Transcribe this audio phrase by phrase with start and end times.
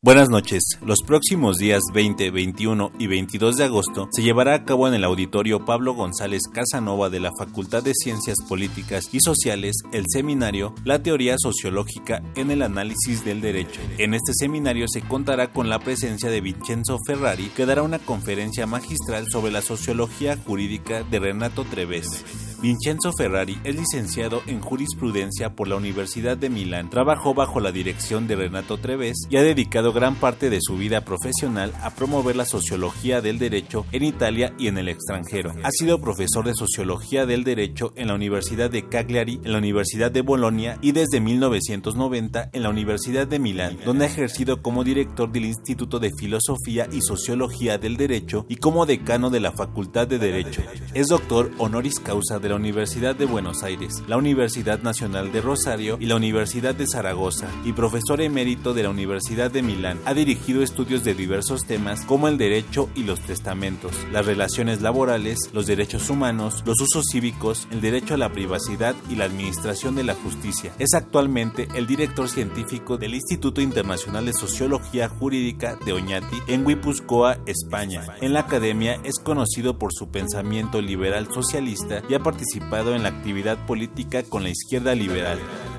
[0.00, 0.62] Buenas noches.
[0.80, 5.02] Los próximos días 20, 21 y 22 de agosto se llevará a cabo en el
[5.02, 11.02] auditorio Pablo González Casanova de la Facultad de Ciencias Políticas y Sociales el seminario La
[11.02, 13.80] teoría sociológica en el análisis del derecho.
[13.98, 18.68] En este seminario se contará con la presencia de Vincenzo Ferrari, que dará una conferencia
[18.68, 22.24] magistral sobre la sociología jurídica de Renato Treves.
[22.60, 26.90] Vincenzo Ferrari es licenciado en jurisprudencia por la Universidad de Milán.
[26.90, 31.02] Trabajó bajo la dirección de Renato Treves y ha dedicado gran parte de su vida
[31.04, 35.52] profesional a promover la sociología del derecho en Italia y en el extranjero.
[35.62, 40.10] Ha sido profesor de sociología del derecho en la Universidad de Cagliari, en la Universidad
[40.10, 45.30] de Bolonia y desde 1990 en la Universidad de Milán, donde ha ejercido como director
[45.30, 50.18] del Instituto de Filosofía y Sociología del Derecho y como decano de la Facultad de
[50.18, 50.62] Derecho.
[50.92, 55.96] Es doctor honoris causa de la Universidad de Buenos Aires, la Universidad Nacional de Rosario
[56.00, 60.00] y la Universidad de Zaragoza, y profesor emérito de la Universidad de Milán.
[60.04, 65.50] Ha dirigido estudios de diversos temas como el derecho y los testamentos, las relaciones laborales,
[65.52, 70.04] los derechos humanos, los usos cívicos, el derecho a la privacidad y la administración de
[70.04, 70.72] la justicia.
[70.78, 77.38] Es actualmente el director científico del Instituto Internacional de Sociología Jurídica de Oñati en Guipúzcoa,
[77.46, 78.04] España.
[78.20, 82.37] En la academia es conocido por su pensamiento liberal socialista y ha participado
[82.94, 85.38] en la actividad política con la izquierda liberal.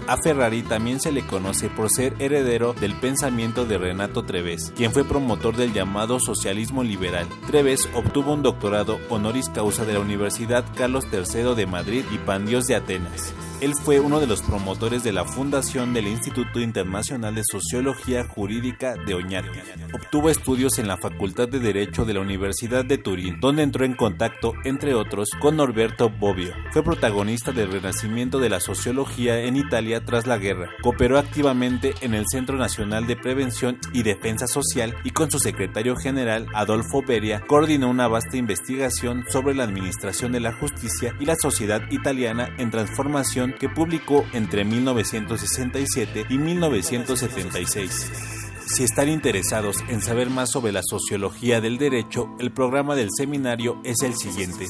[0.09, 4.92] A Ferrari también se le conoce por ser heredero del pensamiento de Renato Treves, quien
[4.92, 7.28] fue promotor del llamado socialismo liberal.
[7.46, 12.66] Treves obtuvo un doctorado honoris causa de la Universidad Carlos III de Madrid y Pandios
[12.66, 13.36] de Atenas.
[13.62, 18.96] Él fue uno de los promotores de la fundación del Instituto Internacional de Sociología Jurídica
[18.96, 19.50] de Oñate.
[19.94, 23.96] Obtuvo estudios en la Facultad de Derecho de la Universidad de Turín, donde entró en
[23.96, 26.53] contacto, entre otros, con Norberto Bobbio.
[26.72, 30.70] Fue protagonista del renacimiento de la sociología en Italia tras la guerra.
[30.82, 35.96] Cooperó activamente en el Centro Nacional de Prevención y Defensa Social y con su secretario
[35.96, 41.36] general, Adolfo Beria, coordinó una vasta investigación sobre la administración de la justicia y la
[41.36, 48.39] sociedad italiana en transformación que publicó entre 1967 y 1976.
[48.75, 53.81] Si están interesados en saber más sobre la sociología del derecho, el programa del seminario
[53.84, 54.68] es el siguiente.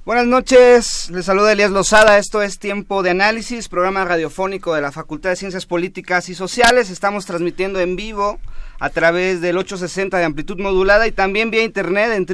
[0.06, 4.92] Buenas noches, les saluda Elías Lozada, esto es Tiempo de Análisis, programa radiofónico de la
[4.92, 6.90] Facultad de Ciencias Políticas y Sociales.
[6.90, 8.40] Estamos transmitiendo en vivo
[8.80, 12.26] a través del 860 de amplitud modulada y también vía internet en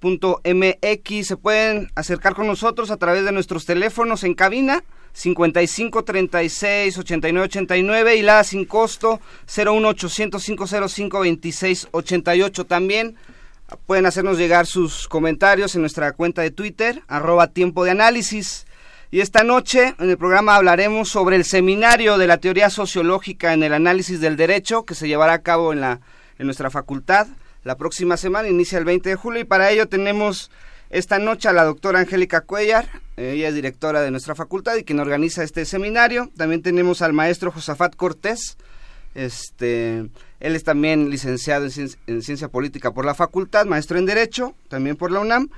[0.00, 1.26] www.radionam.unam.mx.
[1.26, 7.46] Se pueden acercar con nosotros a través de nuestros teléfonos en cabina 55 36 89
[7.46, 9.20] 89 y la sin costo
[9.54, 13.16] 01 800 505 26 88 también
[13.86, 18.64] Pueden hacernos llegar sus comentarios en nuestra cuenta de Twitter, arroba tiempo de análisis.
[19.10, 23.64] Y esta noche en el programa hablaremos sobre el seminario de la teoría sociológica en
[23.64, 26.00] el análisis del derecho que se llevará a cabo en, la,
[26.38, 27.26] en nuestra facultad
[27.66, 30.52] la próxima semana, inicia el 20 de julio y para ello tenemos
[30.88, 35.00] esta noche a la doctora Angélica Cuellar, ella es directora de nuestra facultad y quien
[35.00, 36.30] organiza este seminario.
[36.36, 38.56] También tenemos al maestro Josafat Cortés,
[39.16, 40.08] este,
[40.38, 41.66] él es también licenciado
[42.06, 45.48] en ciencia, política por la facultad, maestro en Derecho, también por la UNAM,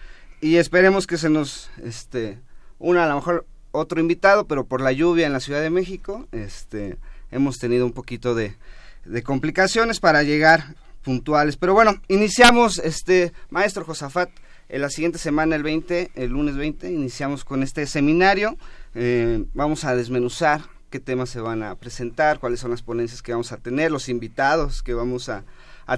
[0.41, 2.39] y esperemos que se nos este,
[2.79, 6.27] una a lo mejor otro invitado, pero por la lluvia en la Ciudad de México,
[6.33, 6.97] este,
[7.31, 8.57] hemos tenido un poquito de,
[9.05, 10.75] de complicaciones para llegar
[11.09, 11.57] puntuales.
[11.57, 14.29] Pero bueno, iniciamos, este, maestro Josafat,
[14.69, 18.59] en la siguiente semana, el 20, el lunes 20, iniciamos con este seminario.
[18.95, 20.61] Eh, vamos a desmenuzar
[20.91, 24.11] qué temas se van a presentar, cuáles son las ponencias que vamos a tener, los
[24.11, 25.45] invitados que vamos a,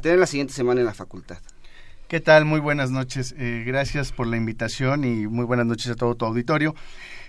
[0.00, 1.38] tener la siguiente semana en la facultad.
[2.06, 2.44] ¿Qué tal?
[2.44, 3.34] Muy buenas noches.
[3.36, 6.76] Eh, gracias por la invitación y muy buenas noches a todo tu auditorio.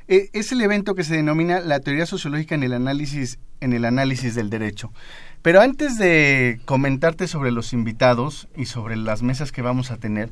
[0.07, 3.85] Eh, es el evento que se denomina la teoría sociológica en el análisis en el
[3.85, 4.91] análisis del derecho.
[5.41, 10.29] Pero antes de comentarte sobre los invitados y sobre las mesas que vamos a tener,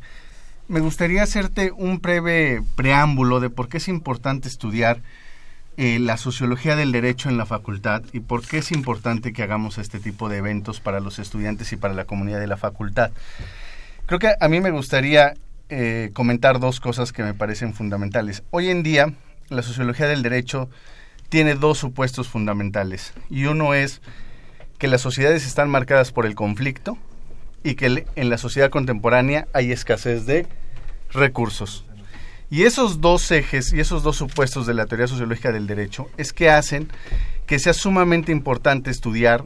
[0.68, 5.02] me gustaría hacerte un breve preámbulo de por qué es importante estudiar
[5.78, 9.80] eh, la sociología del derecho en la facultad y por qué es importante que hagamos
[9.80, 13.12] este tipo de eventos para los estudiantes y para la comunidad de la facultad.
[14.06, 15.34] Creo que a mí me gustaría
[15.70, 18.44] eh, comentar dos cosas que me parecen fundamentales.
[18.52, 19.14] Hoy en día,
[19.50, 20.70] la sociología del derecho
[21.30, 24.02] tiene dos supuestos fundamentales y uno es
[24.80, 26.98] que las sociedades están marcadas por el conflicto
[27.64, 30.48] y que en la sociedad contemporánea hay escasez de
[31.12, 31.86] recursos.
[32.50, 36.34] Y esos dos ejes y esos dos supuestos de la teoría sociológica del derecho es
[36.34, 36.90] que hacen
[37.46, 39.46] que sea sumamente importante estudiar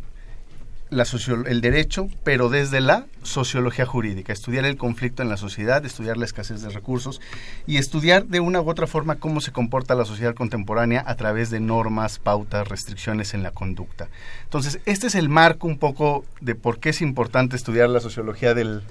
[0.94, 1.06] la
[1.48, 6.26] el derecho, pero desde la sociología jurídica, estudiar el conflicto en la sociedad, estudiar la
[6.26, 7.22] escasez de recursos
[7.68, 11.50] y estudiar de una u otra forma cómo se comporta la sociedad contemporánea a través
[11.50, 14.08] de normas, pautas, restricciones en la conducta.
[14.44, 18.54] Entonces, este es el marco un poco de por qué es importante estudiar la sociología
[18.54, 18.84] del,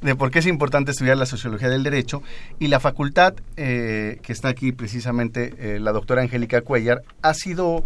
[0.00, 2.22] de por qué es importante estudiar la sociología del derecho
[2.58, 7.84] y la facultad eh, que está aquí precisamente eh, la doctora Angélica Cuellar ha sido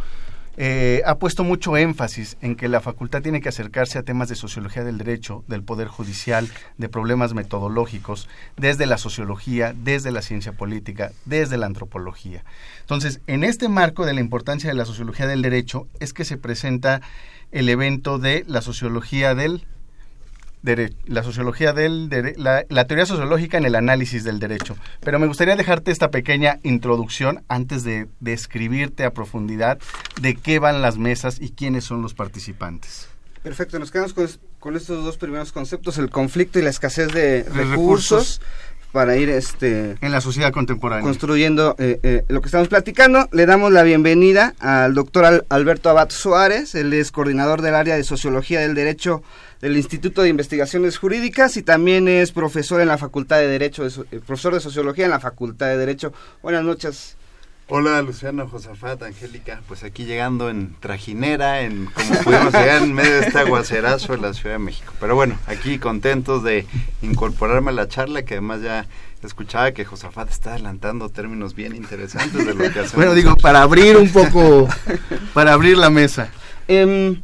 [0.60, 4.34] eh, ha puesto mucho énfasis en que la facultad tiene que acercarse a temas de
[4.34, 10.50] sociología del derecho, del poder judicial, de problemas metodológicos, desde la sociología, desde la ciencia
[10.50, 12.44] política, desde la antropología.
[12.80, 16.38] Entonces, en este marco de la importancia de la sociología del derecho es que se
[16.38, 17.02] presenta
[17.52, 19.64] el evento de la sociología del
[20.62, 24.76] la sociología del la, teoría sociológica en el análisis del derecho.
[25.00, 29.78] Pero me gustaría dejarte esta pequeña introducción antes de describirte a profundidad
[30.20, 33.08] de qué van las mesas y quiénes son los participantes.
[33.42, 34.14] Perfecto, nos quedamos
[34.58, 38.40] con, estos dos primeros conceptos, el conflicto y la escasez de, recursos,
[38.92, 43.44] para ir este en la sociedad contemporánea construyendo eh, eh, lo que estamos platicando le
[43.44, 48.60] damos la bienvenida al doctor Alberto Abad Suárez él es coordinador del área de sociología
[48.60, 49.22] del derecho
[49.60, 54.20] del Instituto de Investigaciones Jurídicas y también es profesor en la Facultad de Derecho, eh,
[54.24, 56.12] profesor de Sociología en la Facultad de Derecho.
[56.42, 57.16] Buenas noches.
[57.70, 63.12] Hola Luciano, Josafat, Angélica, pues aquí llegando en trajinera, en como pudimos llegar en medio
[63.20, 64.94] de este aguacerazo en la Ciudad de México.
[64.98, 66.64] Pero bueno, aquí contentos de
[67.02, 68.86] incorporarme a la charla, que además ya
[69.22, 72.94] escuchaba que Josafat está adelantando términos bien interesantes de lo que hacemos.
[72.94, 74.66] bueno, digo, para abrir un poco,
[75.34, 76.30] para abrir la mesa.
[76.68, 77.20] Eh,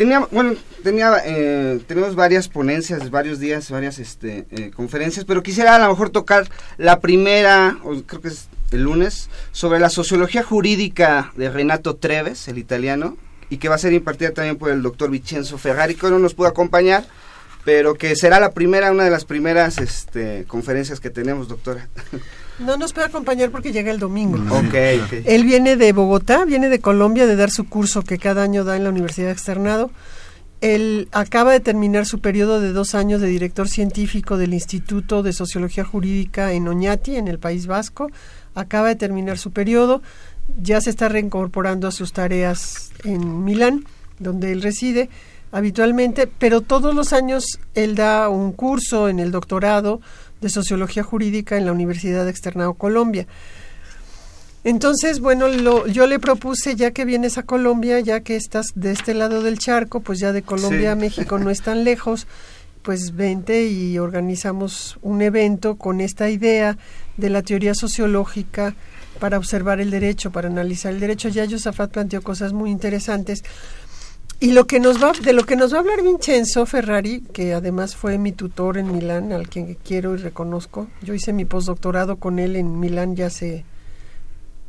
[0.00, 5.74] tenía, bueno, tenía, eh, tenemos varias ponencias, varios días, varias este, eh, conferencias, pero quisiera
[5.74, 7.76] a lo mejor tocar la primera,
[8.06, 13.18] creo que es el lunes, sobre la sociología jurídica de Renato Treves, el italiano,
[13.50, 16.32] y que va a ser impartida también por el doctor Vincenzo Ferrari, que no nos
[16.32, 17.04] pudo acompañar,
[17.66, 21.90] pero que será la primera, una de las primeras este, conferencias que tenemos, doctora.
[22.60, 24.38] No nos puede acompañar porque llega el domingo.
[24.66, 28.64] Okay, Él viene de Bogotá, viene de Colombia de dar su curso que cada año
[28.64, 29.90] da en la Universidad Externado
[30.60, 35.32] Él acaba de terminar su periodo de dos años de director científico del Instituto de
[35.32, 38.10] Sociología Jurídica en Oñati, en el País Vasco.
[38.54, 40.02] Acaba de terminar su periodo,
[40.60, 43.86] ya se está reincorporando a sus tareas en Milán,
[44.18, 45.08] donde él reside
[45.52, 50.00] habitualmente, pero todos los años él da un curso en el doctorado
[50.40, 53.26] de Sociología Jurídica en la Universidad de Externado Colombia.
[54.62, 58.92] Entonces, bueno, lo, yo le propuse, ya que vienes a Colombia, ya que estás de
[58.92, 62.26] este lado del charco, pues ya de Colombia a México no es tan lejos,
[62.82, 66.76] pues vente y organizamos un evento con esta idea
[67.16, 68.74] de la teoría sociológica
[69.18, 71.28] para observar el derecho, para analizar el derecho.
[71.28, 73.42] Ya Josafat planteó cosas muy interesantes.
[74.42, 77.52] Y lo que nos va, de lo que nos va a hablar Vincenzo Ferrari, que
[77.52, 80.88] además fue mi tutor en Milán, al quien quiero y reconozco.
[81.02, 83.66] Yo hice mi postdoctorado con él en Milán ya hace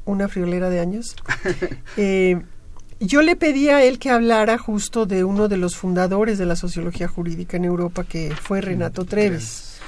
[0.04, 1.16] una friolera de años.
[1.98, 2.42] Eh,
[3.00, 6.56] yo le pedí a él que hablara justo de uno de los fundadores de la
[6.56, 9.80] sociología jurídica en Europa, que fue Renato Treves.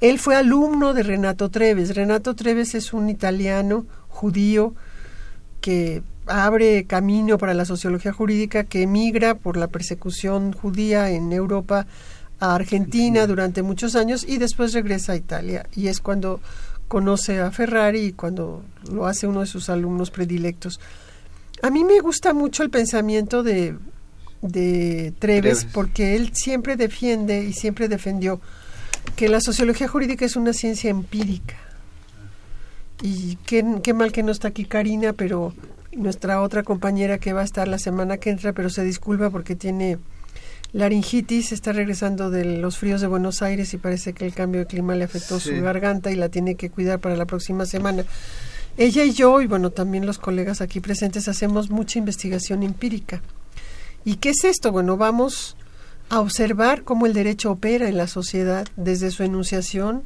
[0.00, 1.94] Él fue alumno de Renato Treves.
[1.94, 4.74] Renato Treves es un italiano judío
[5.60, 11.86] que abre camino para la sociología jurídica que emigra por la persecución judía en Europa
[12.40, 15.66] a Argentina durante muchos años y después regresa a Italia.
[15.74, 16.40] Y es cuando
[16.88, 20.80] conoce a Ferrari y cuando lo hace uno de sus alumnos predilectos.
[21.62, 23.76] A mí me gusta mucho el pensamiento de,
[24.42, 25.64] de Treves, Treves.
[25.72, 28.40] porque él siempre defiende y siempre defendió
[29.16, 31.56] que la sociología jurídica es una ciencia empírica.
[33.02, 35.52] Y qué, qué mal que no está aquí Karina, pero
[35.96, 39.54] nuestra otra compañera que va a estar la semana que entra, pero se disculpa porque
[39.56, 39.98] tiene
[40.72, 44.66] laringitis, está regresando de los fríos de Buenos Aires y parece que el cambio de
[44.66, 45.50] clima le afectó Sí.
[45.56, 48.04] su garganta y la tiene que cuidar para la próxima semana.
[48.76, 53.22] Ella y yo, y bueno, también los colegas aquí presentes, hacemos mucha investigación empírica.
[54.04, 54.72] ¿Y qué es esto?
[54.72, 55.56] Bueno, vamos
[56.10, 60.02] a observar cómo el derecho opera en la sociedad desde su enunciación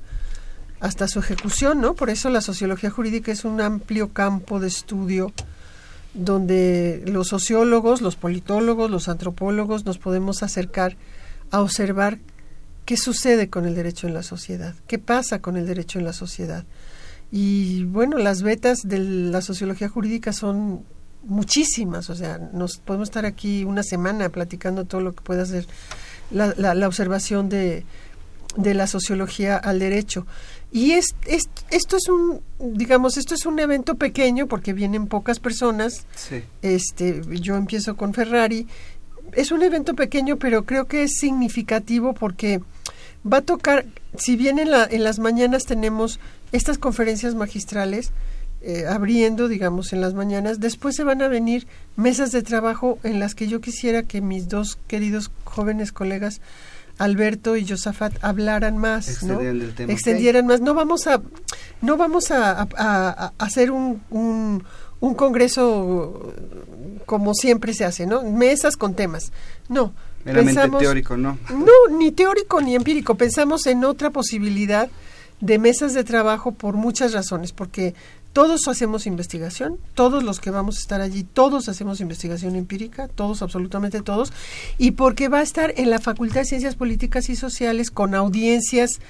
[0.81, 1.95] hasta su ejecución, ¿no?
[1.95, 5.33] Por eso la sociología jurídica es un amplio campo de estudio
[6.19, 10.97] donde los sociólogos, los politólogos, los antropólogos nos podemos acercar
[11.51, 12.19] a observar
[12.85, 16.13] qué sucede con el derecho en la sociedad, qué pasa con el derecho en la
[16.13, 16.65] sociedad.
[17.31, 20.83] Y bueno, las vetas de la sociología jurídica son
[21.23, 25.67] muchísimas, o sea, nos podemos estar aquí una semana platicando todo lo que puede hacer
[26.31, 27.85] la, la- la observación de,
[28.57, 30.27] de la sociología al derecho.
[30.71, 35.41] Y es, es- esto es un, digamos, esto es un evento pequeño porque vienen pocas
[35.41, 36.07] personas.
[36.15, 36.43] Sí.
[36.63, 38.67] Este, yo empiezo con Ferrari.
[39.33, 42.61] Es un evento pequeño, pero creo que es significativo porque
[43.31, 46.19] va a tocar, si bien en, la, en las mañanas tenemos
[46.53, 48.11] estas conferencias magistrales,
[48.61, 53.21] eh, abriendo, digamos, en las mañanas, después se van a venir mesas de trabajo en
[53.21, 56.41] las que yo quisiera que mis dos queridos jóvenes colegas,
[56.99, 59.35] Alberto y Josafat, hablaran más, ¿no?
[59.41, 59.93] Extendieran el tema.
[59.93, 60.61] extendieran más.
[60.61, 61.23] No vamos a,
[61.81, 64.65] no vamos a, a- a- a hacer un, un,
[65.01, 66.33] un congreso
[67.07, 68.23] como siempre se hace, ¿no?
[68.23, 69.33] Mesas con temas.
[69.69, 69.93] No.
[70.25, 71.39] Pensamos- teórico, ¿no?
[71.51, 73.15] no, ni teórico ni empírico.
[73.15, 74.89] Pensamos en otra posibilidad
[75.41, 77.95] de mesas de trabajo por muchas razones, porque
[78.39, 83.43] todos hacemos investigación, todos los que vamos a estar allí, todos hacemos investigación empírica, todos,
[83.43, 84.33] absolutamente todos,
[84.79, 89.01] y porque va a estar en la Facultad de Ciencias Políticas y Sociales con audiencias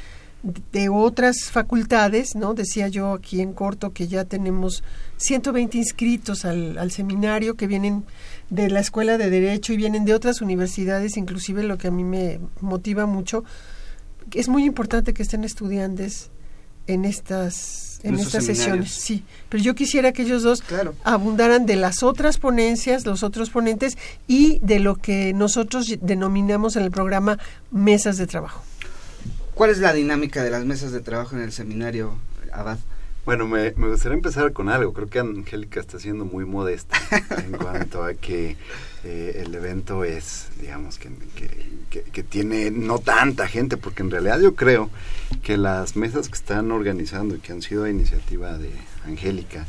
[0.73, 2.55] de otras facultades, ¿no?
[2.55, 4.83] Decía yo aquí en corto que ya tenemos
[5.19, 8.05] 120 inscritos al, al seminario que vienen
[8.49, 12.03] de la Escuela de Derecho y vienen de otras universidades, inclusive lo que a mí
[12.03, 13.45] me motiva mucho,
[14.33, 16.31] es muy importante que estén estudiantes
[16.89, 19.25] en estas en estas sesiones, sí.
[19.49, 20.95] Pero yo quisiera que ellos dos Claro.
[21.03, 26.85] abundaran de las otras ponencias, los otros ponentes y de lo que nosotros denominamos en
[26.85, 27.39] el programa
[27.73, 28.63] mesas de trabajo.
[29.55, 32.15] ¿Cuál es la dinámica de las mesas de trabajo en el seminario,
[32.53, 32.79] Abad?
[33.25, 34.93] Bueno, me, me gustaría empezar con algo.
[34.93, 36.97] Creo que Angélica está siendo muy modesta
[37.45, 38.57] en cuanto a que
[39.05, 41.09] eh, el evento es, digamos, que,
[41.91, 44.91] que- tiene no tanta gente, porque en realidad yo creo
[45.43, 48.71] que las mesas que están organizando y que han sido a iniciativa de
[49.07, 49.67] Angélica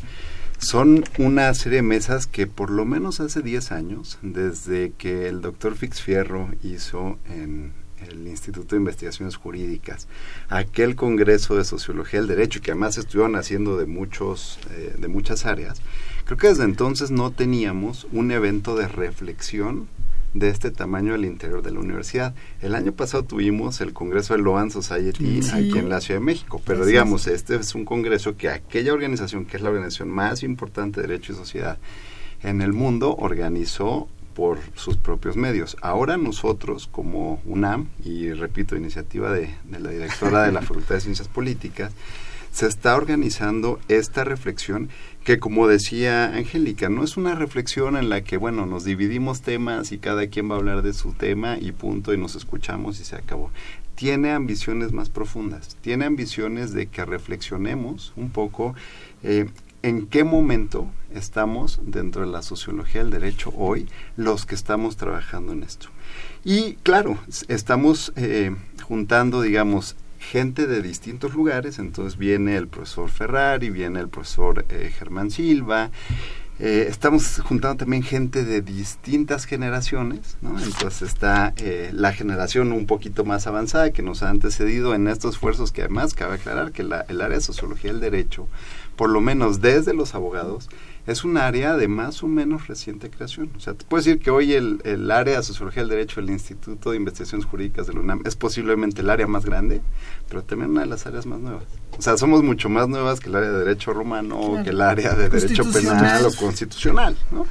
[0.57, 5.41] son una serie de mesas que por lo menos hace 10 años, desde que el
[5.41, 7.71] doctor Fix Fierro hizo en
[8.09, 10.07] el Instituto de Investigaciones Jurídicas,
[10.49, 15.45] aquel Congreso de Sociología del Derecho, que además estuvieron haciendo de, muchos, eh, de muchas
[15.45, 15.81] áreas,
[16.29, 19.87] creo que desde entonces no teníamos un evento de reflexión
[20.35, 22.35] de este tamaño al interior de la universidad.
[22.61, 25.49] El año pasado tuvimos el Congreso de Loan Society Sí.
[25.51, 28.93] aquí en la Ciudad de México, pero Así digamos, este es un congreso que aquella
[28.93, 31.79] organización, que es la organización más importante de Derecho y Sociedad
[32.43, 35.77] en el mundo, organizó por sus propios medios.
[35.81, 41.01] Ahora nosotros, como UNAM, y repito, iniciativa de, de la directora de la Facultad de
[41.01, 41.91] Ciencias Políticas,
[42.51, 44.89] se está organizando esta reflexión
[45.29, 49.91] que como decía Angélica, no es una reflexión en la que, bueno, nos dividimos temas
[49.91, 53.03] y cada quien va a hablar de su tema y punto y nos escuchamos y
[53.03, 53.51] se acabó.
[53.93, 58.73] Tiene ambiciones más profundas, tiene ambiciones de que reflexionemos un poco
[59.21, 59.47] eh,
[59.83, 65.53] en qué momento estamos dentro de la sociología del derecho hoy los que estamos trabajando
[65.53, 65.89] en esto.
[66.43, 73.69] Y claro, estamos eh, juntando, digamos, gente de distintos lugares, entonces viene el profesor Ferrari,
[73.69, 75.91] viene el profesor eh, Germán Silva,
[76.61, 80.59] eh, estamos juntando también gente de distintas generaciones, ¿no?
[80.59, 85.35] Entonces está eh, la generación un poquito más avanzada que nos ha antecedido en estos
[85.35, 88.49] esfuerzos que además cabe aclarar que la, el área de sociología del derecho,
[88.99, 90.67] por lo menos desde los abogados,
[91.07, 93.49] es un área de más o menos reciente creación.
[93.55, 96.29] O sea, te puedo decir que hoy el, el área de sociología del derecho del
[96.31, 99.79] Instituto de Investigaciones Jurídicas de la UNAM es posiblemente el área más grande,
[100.27, 101.63] pero también una de las áreas más nuevas.
[101.97, 104.81] O sea, somos mucho más nuevas que el área de derecho romano, o que el
[104.81, 107.45] área de derecho penal o constitucional, ¿no?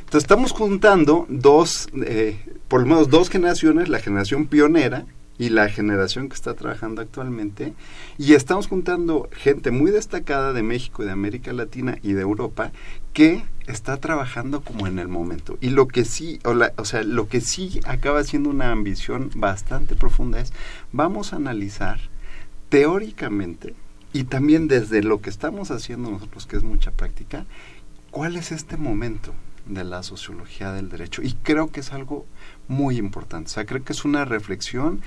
[0.00, 5.06] Entonces estamos juntando dos, eh, por lo menos dos generaciones, la generación pionera,
[5.40, 7.72] y la generación que está trabajando actualmente.
[8.18, 12.72] Y estamos juntando gente muy destacada de México de América Latina y de Europa
[13.14, 15.56] que está trabajando como en el momento.
[15.62, 19.30] Y lo que sí, o, la, o sea, lo que sí acaba siendo una ambición
[19.34, 20.52] bastante profunda es,
[20.92, 22.00] vamos a analizar
[22.68, 23.74] teóricamente
[24.12, 27.46] y también desde lo que estamos haciendo nosotros, que es mucha práctica,
[28.10, 29.32] cuál es este momento
[29.64, 31.22] de la sociología del derecho.
[31.22, 32.26] Y creo que es algo
[32.70, 33.50] muy importante.
[33.50, 35.02] O sea, creo que es una reflexión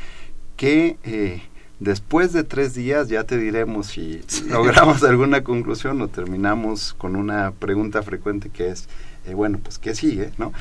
[0.57, 1.41] que eh,
[1.79, 7.51] después de tres días ya te diremos si logramos alguna conclusión o terminamos con una
[7.51, 8.89] pregunta frecuente que es,
[9.25, 10.31] eh, bueno, pues ¿qué sigue?
[10.37, 10.53] ¿no?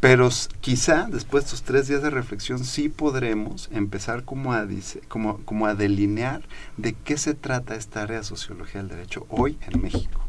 [0.00, 0.28] Pero
[0.60, 5.38] quizá después de estos tres días de reflexión sí podremos empezar como a, dice, como,
[5.38, 6.42] como a delinear
[6.76, 10.20] de qué se trata esta área de sociología del derecho hoy en México.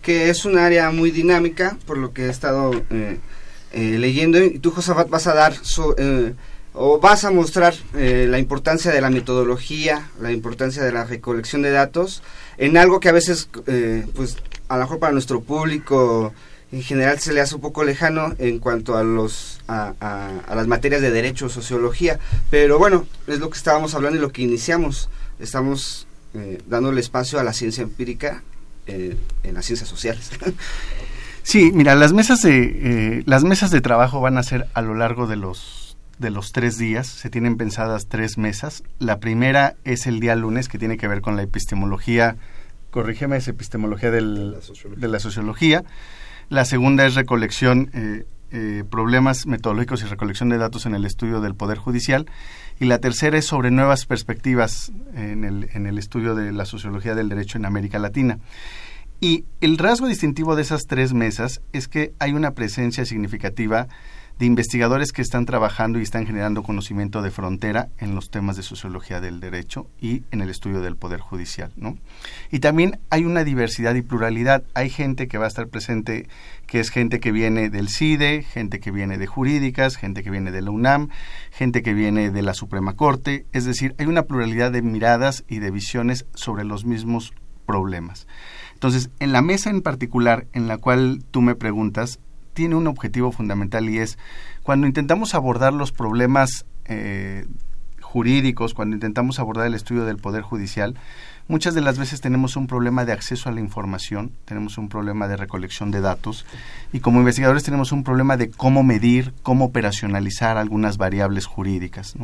[0.00, 3.18] Que es un área muy dinámica, por lo que he estado eh,
[3.76, 4.42] eh, leyendo.
[4.42, 6.32] Y tú, Josafat, vas a dar su, eh,
[6.72, 11.60] o vas a mostrar eh, la importancia de la metodología, la importancia de la recolección
[11.60, 12.22] de datos
[12.56, 14.36] en algo que a veces, eh, pues,
[14.68, 16.32] a lo mejor para nuestro público
[16.72, 19.92] en general se le hace un poco lejano en cuanto a los a,
[20.48, 22.18] las materias de derecho, sociología,
[22.50, 25.10] pero bueno, es lo que estábamos hablando y lo que iniciamos.
[25.38, 26.06] Estamos
[26.66, 28.42] dándole espacio a la ciencia empírica
[28.86, 30.30] en las ciencias sociales.
[31.46, 32.58] Sí, mira, las mesas de
[33.18, 36.50] eh, las mesas de trabajo van a ser a lo largo de los de los
[36.50, 37.06] tres días.
[37.06, 38.82] Se tienen pensadas tres mesas.
[38.98, 42.34] La primera es el día lunes que tiene que ver con la epistemología.
[42.90, 44.58] Corrígeme, es epistemología del, la
[44.96, 45.84] de la sociología.
[46.48, 51.40] La segunda es recolección, eh, eh, problemas metodológicos y recolección de datos en el estudio
[51.40, 52.26] del Poder Judicial.
[52.80, 57.14] Y la tercera es sobre nuevas perspectivas en el, en el estudio de la sociología
[57.14, 58.40] del derecho en América Latina.
[59.26, 63.88] Y el rasgo distintivo de esas tres mesas es que hay una presencia significativa
[64.38, 68.62] de investigadores que están trabajando y están generando conocimiento de frontera en los temas de
[68.62, 71.98] sociología del derecho y en el estudio del poder judicial, ¿no?
[72.52, 74.62] Y también hay una diversidad y pluralidad.
[74.74, 76.28] Hay gente que va a estar presente,
[76.68, 80.52] que es gente que viene del CIDE, gente que viene de jurídicas, gente que viene
[80.52, 81.08] de la UNAM,
[81.50, 85.58] gente que viene de la Suprema Corte, es decir, hay una pluralidad de miradas y
[85.58, 87.34] de visiones sobre los mismos
[87.66, 88.28] problemas.
[88.76, 92.20] Entonces, en la mesa en particular en la cual tú me preguntas,
[92.52, 94.18] tiene un objetivo fundamental y es
[94.62, 97.46] cuando intentamos abordar los problemas eh,
[98.02, 100.94] jurídicos, cuando intentamos abordar el estudio del Poder Judicial,
[101.48, 105.28] muchas de las veces tenemos un problema de acceso a la información, tenemos un problema
[105.28, 106.44] de recolección de datos
[106.92, 112.14] y como investigadores tenemos un problema de cómo medir, cómo operacionalizar algunas variables jurídicas.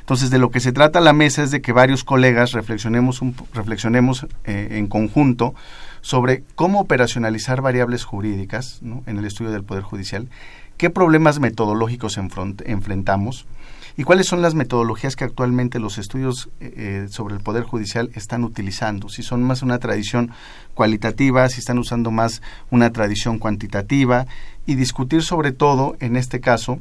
[0.00, 3.20] Entonces, de lo que se trata la mesa es de que varios colegas reflexionemos,
[3.52, 5.54] reflexionemos eh, en conjunto
[6.00, 10.28] sobre cómo operacionalizar variables jurídicas en el estudio del Poder Judicial,
[10.76, 13.46] qué problemas metodológicos enfrentamos
[13.96, 18.10] y cuáles son las metodologías que actualmente los estudios eh, eh, sobre el Poder Judicial
[18.14, 20.30] están utilizando, si son más una tradición
[20.74, 24.26] cualitativa, si están usando más una tradición cuantitativa
[24.66, 26.78] y discutir sobre todo, en este caso,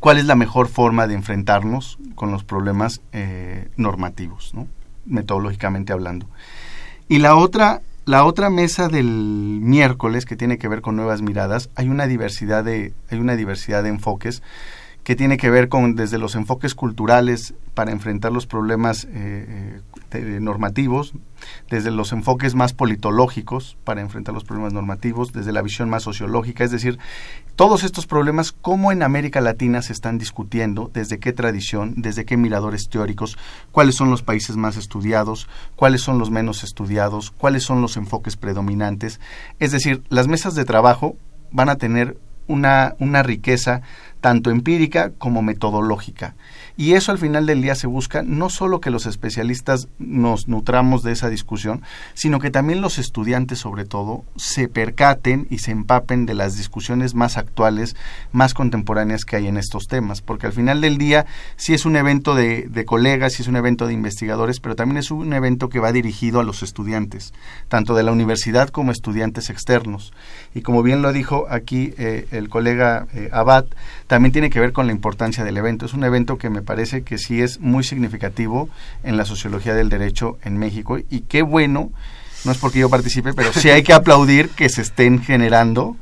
[0.00, 4.66] cuál es la mejor forma de enfrentarnos con los problemas eh, normativos, ¿no?
[5.06, 6.26] metodológicamente hablando.
[7.08, 11.70] Y la otra la otra mesa del miércoles que tiene que ver con nuevas miradas,
[11.76, 14.42] hay una diversidad de hay una diversidad de enfoques
[15.04, 19.80] que tiene que ver con desde los enfoques culturales para enfrentar los problemas eh,
[20.12, 21.14] eh, normativos,
[21.70, 26.62] desde los enfoques más politológicos para enfrentar los problemas normativos, desde la visión más sociológica,
[26.62, 26.98] es decir,
[27.56, 32.36] todos estos problemas, cómo en América Latina se están discutiendo, desde qué tradición, desde qué
[32.36, 33.36] miradores teóricos,
[33.72, 38.36] cuáles son los países más estudiados, cuáles son los menos estudiados, cuáles son los enfoques
[38.36, 39.18] predominantes.
[39.58, 41.16] Es decir, las mesas de trabajo
[41.50, 43.82] van a tener una, una riqueza
[44.22, 46.34] tanto empírica como metodológica.
[46.76, 51.02] Y eso al final del día se busca no solo que los especialistas nos nutramos
[51.02, 51.82] de esa discusión,
[52.14, 57.14] sino que también los estudiantes sobre todo se percaten y se empapen de las discusiones
[57.14, 57.96] más actuales,
[58.32, 61.96] más contemporáneas que hay en estos temas, porque al final del día sí es un
[61.96, 65.68] evento de, de colegas, sí es un evento de investigadores, pero también es un evento
[65.68, 67.32] que va dirigido a los estudiantes,
[67.68, 70.12] tanto de la universidad como estudiantes externos.
[70.54, 73.66] Y como bien lo dijo aquí eh, el colega eh, Abad,
[74.06, 75.86] también tiene que ver con la importancia del evento.
[75.86, 78.68] Es un evento que me parece que sí es muy significativo
[79.02, 81.90] en la sociología del derecho en México y qué bueno,
[82.44, 85.96] no es porque yo participe, pero sí hay que aplaudir que se estén generando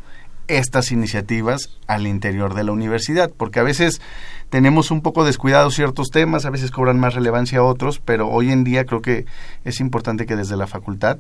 [0.49, 4.01] estas iniciativas al interior de la universidad, porque a veces
[4.49, 8.51] tenemos un poco descuidados ciertos temas, a veces cobran más relevancia a otros, pero hoy
[8.51, 9.27] en día creo que
[9.65, 11.19] es importante que desde la facultad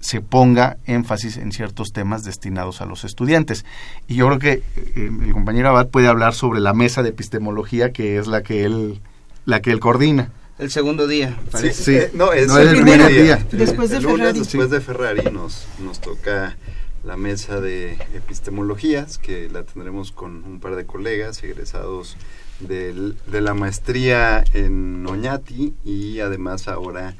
[0.00, 3.64] se ponga énfasis en ciertos temas destinados a los estudiantes.
[4.06, 4.52] Y yo creo que
[4.94, 8.64] eh, el compañero Abad puede hablar sobre la mesa de epistemología que es la que
[8.64, 9.00] él
[9.44, 10.30] la que él coordina.
[10.58, 11.94] El segundo día, Sí, sí.
[11.96, 13.36] Eh, no, es No, el el primer primer día.
[13.36, 13.46] día.
[13.52, 14.38] Después de El lunes, Ferrari.
[14.40, 16.56] Después de Ferrari nos, nos toca
[17.04, 22.16] la mesa de epistemologías, que la tendremos con un par de colegas egresados
[22.60, 27.14] del- de la maestría en Oñati y además ahora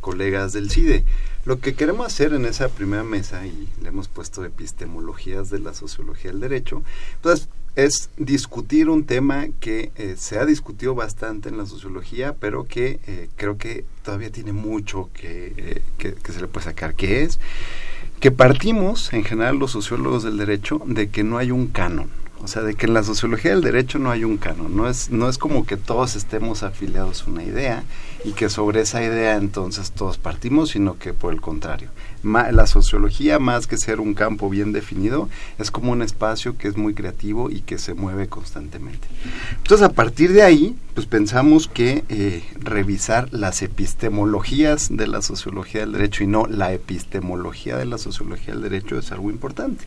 [0.00, 1.04] colegas del CIDE.
[1.44, 5.74] Lo que queremos hacer en esa primera mesa, y le hemos puesto epistemologías de la
[5.74, 6.82] sociología del derecho,
[7.20, 12.64] pues es discutir un tema que eh, se ha discutido bastante en la sociología, pero
[12.64, 16.94] que eh, creo que todavía tiene mucho que, eh, que, que se le puede sacar,
[16.94, 17.40] que es
[18.20, 22.08] que partimos, en general los sociólogos del derecho, de que no hay un canon.
[22.40, 24.76] O sea, de que en la sociología del derecho no hay un canon.
[24.76, 27.84] No es, no es como que todos estemos afiliados a una idea
[28.24, 31.88] y que sobre esa idea entonces todos partimos, sino que por el contrario.
[32.22, 36.68] Ma- la sociología, más que ser un campo bien definido, es como un espacio que
[36.68, 39.08] es muy creativo y que se mueve constantemente.
[39.56, 45.80] Entonces, a partir de ahí, pues pensamos que eh, revisar las epistemologías de la sociología
[45.80, 49.84] del derecho y no la epistemología de la sociología del derecho es algo importante.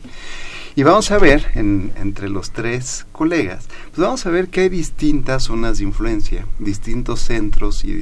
[0.74, 4.68] Y vamos a ver, en- entre los tres colegas, pues vamos a ver que hay
[4.68, 7.92] distintas zonas de influencia, distintos centros y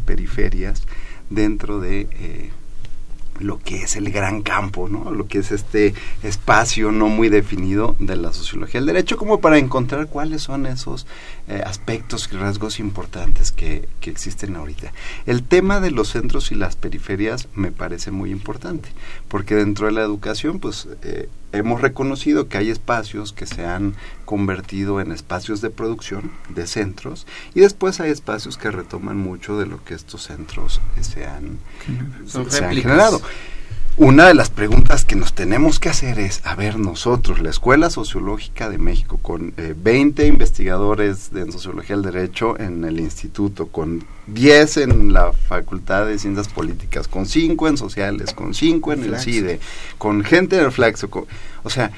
[0.00, 0.82] periferias
[1.30, 2.50] dentro de eh,
[3.40, 5.10] lo que es el gran campo, ¿no?
[5.10, 9.58] Lo que es este espacio no muy definido de la sociología del derecho, como para
[9.58, 11.06] encontrar cuáles son esos
[11.46, 14.92] eh, aspectos y rasgos importantes que, que existen ahorita.
[15.26, 18.88] El tema de los centros y las periferias me parece muy importante,
[19.28, 23.94] porque dentro de la educación, pues eh, hemos reconocido que hay espacios que se han
[24.24, 29.66] convertido en espacios de producción de centros y después hay espacios que retoman mucho de
[29.66, 31.58] lo que estos centros se han,
[32.26, 33.22] se generado.
[34.00, 37.90] Una de las preguntas que nos tenemos que hacer es, a ver, nosotros, la Escuela
[37.90, 43.66] Sociológica de México, con eh, 20 investigadores de, en Sociología del Derecho en el instituto,
[43.66, 49.02] con 10 en la Facultad de Ciencias Políticas, con 5 en Sociales, con 5 en
[49.02, 49.18] el.
[49.18, 49.58] CIDE,
[49.98, 51.26] con gente del Flaxo, con-
[51.64, 51.90] o sea,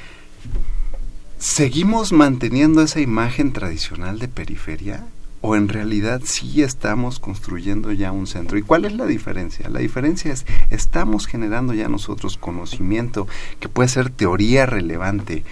[1.38, 5.04] ¿seguimos manteniendo esa imagen tradicional de periferia?
[5.42, 8.58] ¿O en realidad sí estamos construyendo ya un centro?
[8.58, 9.68] ¿Y cuál es la diferencia?
[9.70, 13.26] La diferencia es, estamos generando ya nosotros conocimiento
[13.58, 15.44] que puede ser teoría relevante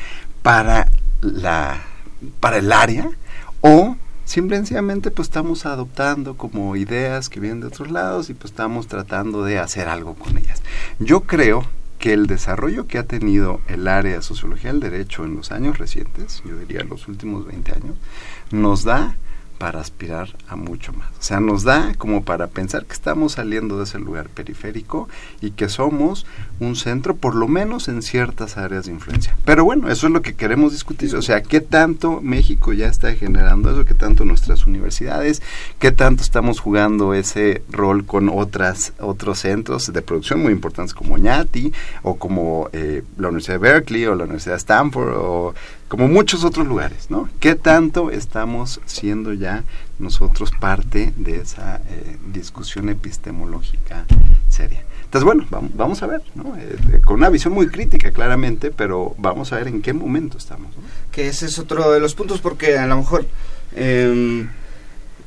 [0.42, 0.90] para,
[1.22, 1.81] la,
[2.40, 3.11] para el área
[3.62, 8.87] o simplemente pues estamos adoptando como ideas que vienen de otros lados y pues estamos
[8.88, 10.62] tratando de hacer algo con ellas.
[10.98, 11.64] Yo creo
[11.98, 15.79] que el desarrollo que ha tenido el área de sociología del derecho en los años
[15.79, 17.96] recientes, yo diría los últimos 20 años,
[18.51, 19.16] nos da
[19.59, 21.09] para aspirar a mucho más.
[21.18, 25.09] O sea, nos da como para pensar que estamos saliendo de ese lugar periférico
[25.40, 26.27] y que somos
[26.61, 29.37] un centro, por lo menos en ciertas áreas de influencia.
[29.44, 31.14] Pero bueno, eso es lo que queremos discutir.
[31.16, 33.85] O sea, ¿qué tanto México ya está generando eso?
[33.85, 35.42] ¿Qué tanto nuestras universidades?
[35.79, 41.18] ¿Qué tanto estamos jugando ese rol con otras otros centros de producción muy importantes como
[41.18, 45.55] ñati o como eh, la Universidad de Berkeley o la Universidad de Stanford o
[45.88, 47.29] como muchos otros lugares, ¿no?
[47.40, 49.64] ¿Qué tanto estamos siendo ya
[49.98, 54.05] nosotros parte de esa eh, discusión epistemológica
[54.48, 54.85] seria?
[55.05, 56.55] Entonces, bueno, vamos, a ver, ¿no?
[56.59, 60.74] Eh, con una visión muy crítica, claramente, pero vamos a ver en qué momento estamos.
[61.11, 63.27] que ese es otro de los puntos porque a lo mejor
[63.74, 64.51] em,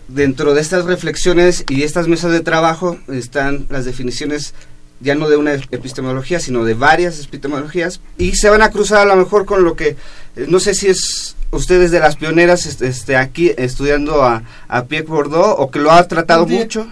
[0.08, 4.54] dentro de estas reflexiones y estas mesas de trabajo están las definiciones
[5.02, 9.06] ya no de una epistemología, sino de varias epistemologías, y se van a cruzar a
[9.06, 9.98] lo mejor con lo que,
[10.36, 15.42] no sé si es ustedes de las pioneras este, aquí estudiando a, a Pierre Bourdieu,
[15.42, 16.88] o que lo ha tratado mucho.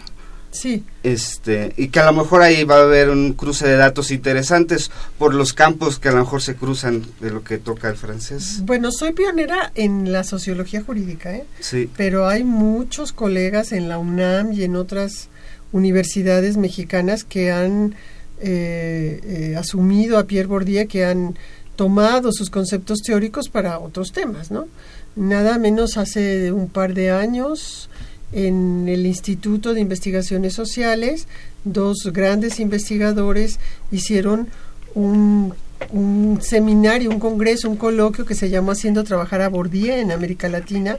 [0.52, 0.84] Sí.
[1.04, 4.89] Este, y que a lo mejor ahí va a haber un cruce de datos interesantes
[5.17, 8.62] por los campos que a lo mejor se cruzan de lo que toca el francés.
[8.63, 11.45] Bueno, soy pionera en la sociología jurídica, ¿eh?
[11.60, 11.89] Sí.
[11.95, 15.30] Pero hay muchos colegas en la UNAM y en otras
[15.71, 17.93] universidades mexicanas que han
[18.41, 21.38] eh, eh, asumido a Pierre Bourdieu, que han
[21.79, 24.67] tomado sus conceptos teóricos para otros temas, ¿no?
[25.15, 27.89] Nada menos hace un par de años
[28.33, 31.25] en el Instituto de Investigaciones Sociales,
[31.63, 33.61] dos grandes investigadores
[33.93, 34.49] hicieron
[34.93, 35.53] un,
[35.93, 40.49] un, seminario, un congreso, un coloquio que se llamó Haciendo Trabajar a Bourdieu en América
[40.49, 40.97] Latina.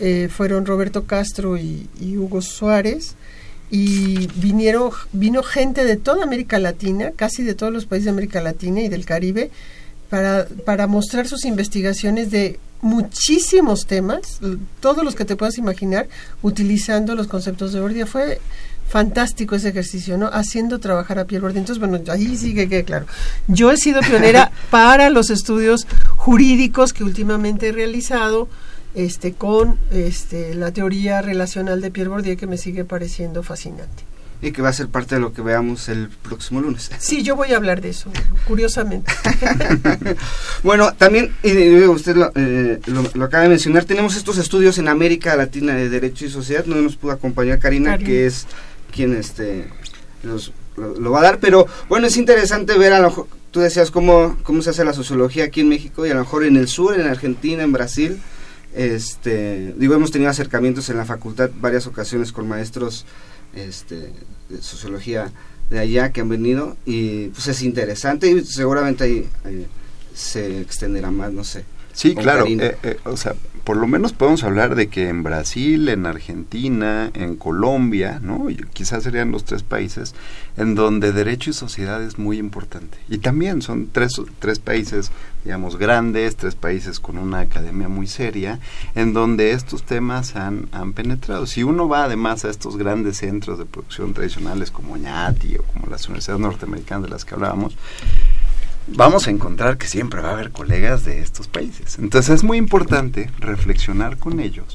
[0.00, 3.16] Eh, fueron Roberto Castro y, y, Hugo Suárez
[3.68, 8.40] y vinieron, vino gente de toda América Latina, casi de todos los países de América
[8.40, 9.50] Latina y del Caribe,
[10.14, 14.38] para, para mostrar sus investigaciones de muchísimos temas,
[14.78, 16.06] todos los que te puedas imaginar,
[16.40, 18.06] utilizando los conceptos de Bourdieu.
[18.06, 18.40] Fue
[18.88, 20.26] fantástico ese ejercicio, ¿no?
[20.28, 21.58] Haciendo trabajar a Pierre Bourdieu.
[21.58, 23.06] Entonces, bueno, ahí sí que quede claro.
[23.48, 28.48] Yo he sido pionera para los estudios jurídicos que últimamente he realizado
[28.94, 34.04] este, con este, la teoría relacional de Pierre Bourdieu que me sigue pareciendo fascinante.
[34.42, 36.90] Y que va a ser parte de lo que veamos el próximo lunes.
[36.98, 38.10] Sí, yo voy a hablar de eso,
[38.46, 39.10] curiosamente.
[40.62, 44.88] bueno, también, y usted lo, eh, lo, lo, acaba de mencionar, tenemos estos estudios en
[44.88, 48.08] América Latina de Derecho y Sociedad, no nos pudo acompañar Karina, Karina.
[48.08, 48.46] que es
[48.92, 49.68] quien este
[50.22, 53.92] los, lo, lo, va a dar, pero bueno, es interesante ver a lo tú decías
[53.92, 56.66] cómo, cómo se hace la sociología aquí en México y a lo mejor en el
[56.66, 58.18] sur, en Argentina, en Brasil,
[58.74, 63.06] este, digo, hemos tenido acercamientos en la facultad varias ocasiones con maestros
[63.56, 64.12] este,
[64.48, 65.32] de sociología
[65.70, 69.66] de allá que han venido y pues es interesante y seguramente ahí,
[70.14, 71.64] se extenderá más, no sé.
[71.92, 75.88] Sí, claro, eh, eh, o sea, por lo menos podemos hablar de que en Brasil,
[75.88, 78.46] en Argentina, en Colombia, ¿no?
[78.74, 80.14] Quizás serían los tres países
[80.58, 82.98] en donde derecho y sociedad es muy importante.
[83.08, 85.10] Y también son tres, tres países,
[85.44, 88.60] digamos, grandes, tres países con una academia muy seria,
[88.94, 91.46] en donde estos temas han, han penetrado.
[91.46, 95.86] Si uno va además a estos grandes centros de producción tradicionales como ñati o como
[95.86, 97.76] las universidades norteamericanas de las que hablábamos,
[98.86, 101.98] vamos a encontrar que siempre va a haber colegas de estos países.
[101.98, 104.66] Entonces es muy importante reflexionar con ellos.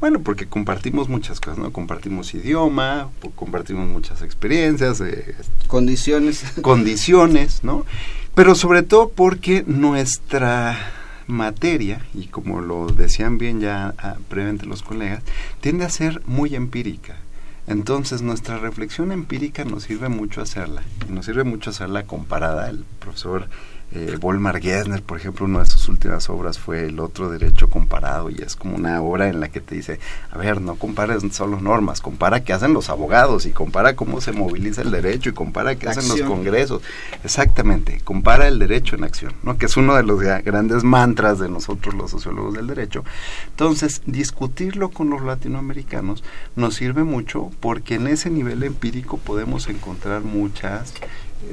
[0.00, 1.72] Bueno, porque compartimos muchas cosas, ¿no?
[1.72, 5.34] Compartimos idioma, compartimos muchas experiencias, eh,
[5.66, 6.44] condiciones.
[6.62, 7.84] Condiciones, ¿no?
[8.34, 10.78] Pero sobre todo porque nuestra
[11.26, 15.22] materia, y como lo decían bien ya ah, previamente los colegas,
[15.60, 17.16] tiende a ser muy empírica.
[17.68, 22.70] Entonces nuestra reflexión empírica nos sirve mucho hacerla, nos sirve mucho hacerla comparada.
[22.70, 23.48] El profesor
[23.92, 28.28] eh, Volmar Gessner, por ejemplo, una de sus últimas obras fue El otro derecho comparado
[28.28, 29.98] y es como una obra en la que te dice,
[30.30, 34.32] a ver, no compares solo normas, compara qué hacen los abogados y compara cómo se
[34.32, 36.82] moviliza el derecho y compara qué hacen los congresos.
[37.24, 39.56] Exactamente, compara el derecho en acción, ¿no?
[39.56, 43.04] que es uno de los grandes mantras de nosotros los sociólogos del derecho.
[43.48, 46.24] Entonces, discutirlo con los latinoamericanos
[46.56, 50.92] nos sirve mucho porque en ese nivel empírico podemos encontrar muchas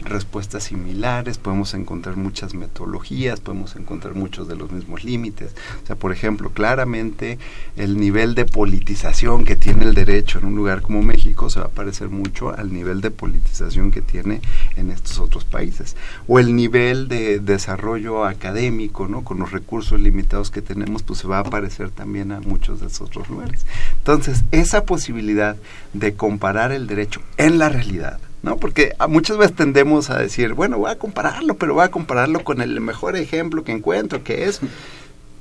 [0.03, 5.55] respuestas similares, podemos encontrar muchas metodologías, podemos encontrar muchos de los mismos límites.
[5.83, 7.37] O sea, por ejemplo, claramente
[7.75, 11.67] el nivel de politización que tiene el derecho en un lugar como México se va
[11.67, 14.41] a parecer mucho al nivel de politización que tiene
[14.75, 15.95] en estos otros países.
[16.27, 19.23] O el nivel de desarrollo académico, ¿no?
[19.23, 22.87] Con los recursos limitados que tenemos, pues se va a parecer también a muchos de
[22.87, 23.65] esos otros lugares.
[23.97, 25.55] Entonces, esa posibilidad
[25.93, 28.57] de comparar el derecho en la realidad, ¿no?
[28.57, 32.61] Porque muchas veces tendemos a decir, bueno, voy a compararlo, pero voy a compararlo con
[32.61, 34.61] el mejor ejemplo que encuentro, que es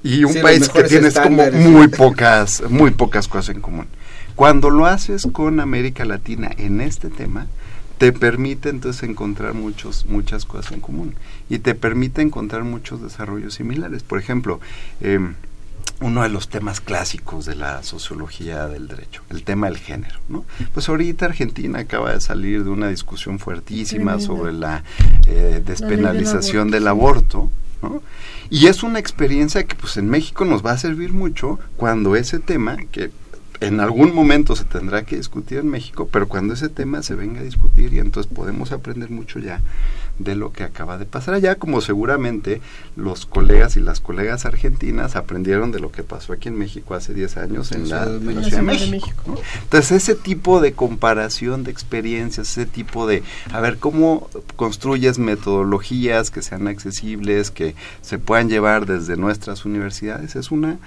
[0.02, 3.86] y un Sí, país que tienes como muy pocas muy pocas cosas en común.
[4.34, 7.46] Cuando lo haces con América Latina en este tema,
[7.98, 11.14] te permite entonces encontrar muchos muchas cosas en común
[11.50, 14.02] y te permite encontrar muchos desarrollos similares.
[14.02, 14.60] Por ejemplo,
[15.02, 15.34] em,
[16.00, 20.44] uno de los temas clásicos de la sociología del derecho, el tema del género, ¿no?
[20.72, 24.85] Pues ahorita Argentina acaba de salir de una discusión fuertísima sobre la
[25.26, 27.50] eh, despenalización del aborto,
[27.83, 28.02] ¿no?
[28.50, 32.38] Y es una experiencia que pues en México nos va a servir mucho cuando ese
[32.38, 33.11] tema, que
[33.60, 37.40] en algún momento se tendrá que discutir en México, pero cuando ese tema se venga
[37.40, 39.60] a discutir y entonces podemos aprender mucho ya
[40.18, 41.34] de lo que acaba de pasar.
[41.34, 42.60] Allá, como seguramente
[42.96, 47.14] los colegas y las colegas argentinas aprendieron de lo que pasó aquí en México hace
[47.14, 49.40] 10 años en la, Ciudad de México.
[49.62, 56.30] Entonces, ese tipo de comparación de experiencias, ese tipo de, a ver, cómo construyes metodologías
[56.30, 60.78] que sean accesibles, que se puedan llevar desde nuestras universidades, es una,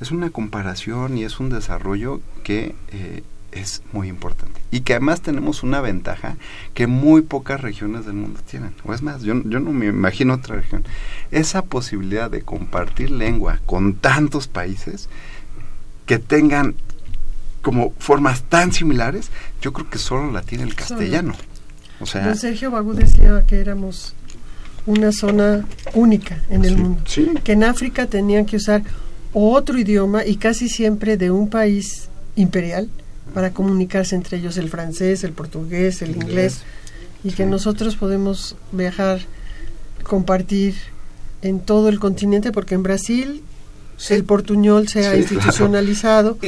[0.00, 2.74] es una comparación y es un desarrollo que...
[2.88, 4.60] Eh, es muy importante.
[4.70, 6.36] Y que además tenemos una ventaja
[6.74, 8.74] que muy pocas regiones del mundo tienen.
[8.84, 10.84] O es más, yo, yo no me imagino otra región.
[11.30, 15.08] Esa posibilidad de compartir lengua con tantos países
[16.04, 16.74] que tengan
[17.62, 19.30] como formas tan similares,
[19.60, 21.34] yo creo que solo la tiene el castellano.
[21.98, 24.14] O sea, Sergio Bagú decía que éramos
[24.84, 27.02] una zona única en el mundo.
[27.42, 28.82] Que en África tenían que usar
[29.38, 32.88] otro idioma y casi siempre de un país imperial
[33.34, 36.60] para comunicarse entre ellos el francés, el portugués, el inglés,
[37.22, 39.20] y que nosotros podemos viajar,
[40.04, 40.74] compartir
[41.42, 43.42] en todo el continente, porque en Brasil
[44.10, 46.38] el portuñol se ha institucionalizado.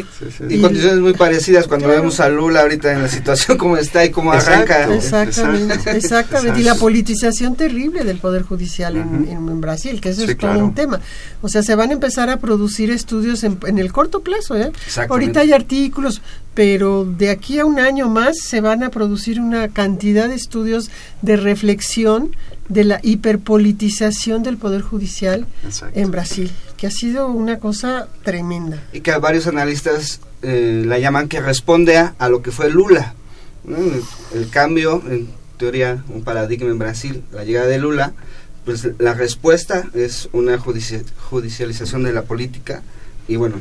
[0.48, 4.10] Y, condiciones muy parecidas cuando vemos a Lula ahorita en la situación como está y
[4.10, 4.92] cómo arranca.
[4.94, 6.60] Exactamente, exactamente.
[6.60, 11.00] Y la politización terrible del Poder Judicial en, Brasil, que eso es todo un tema.
[11.42, 14.56] O sea, se van a empezar a producir estudios en, el corto plazo.
[14.56, 14.70] ¿eh?
[15.08, 16.20] Ahorita hay artículos,
[16.54, 20.90] pero de aquí a un año más se van a producir una cantidad de estudios
[21.22, 22.30] de reflexión
[22.68, 25.46] de la hiperpolitización del Poder Judicial
[25.94, 28.82] en Brasil, que ha sido una cosa tremenda.
[28.92, 33.14] Y que varios analistas eh, la llaman que responde a, lo que fue Lula.
[34.34, 35.28] El, cambio, en
[35.58, 38.12] teoría, un paradigma en Brasil, la llegada de Lula,
[38.64, 42.82] pues la respuesta es una judicialización de la política.
[43.26, 43.56] Y bueno,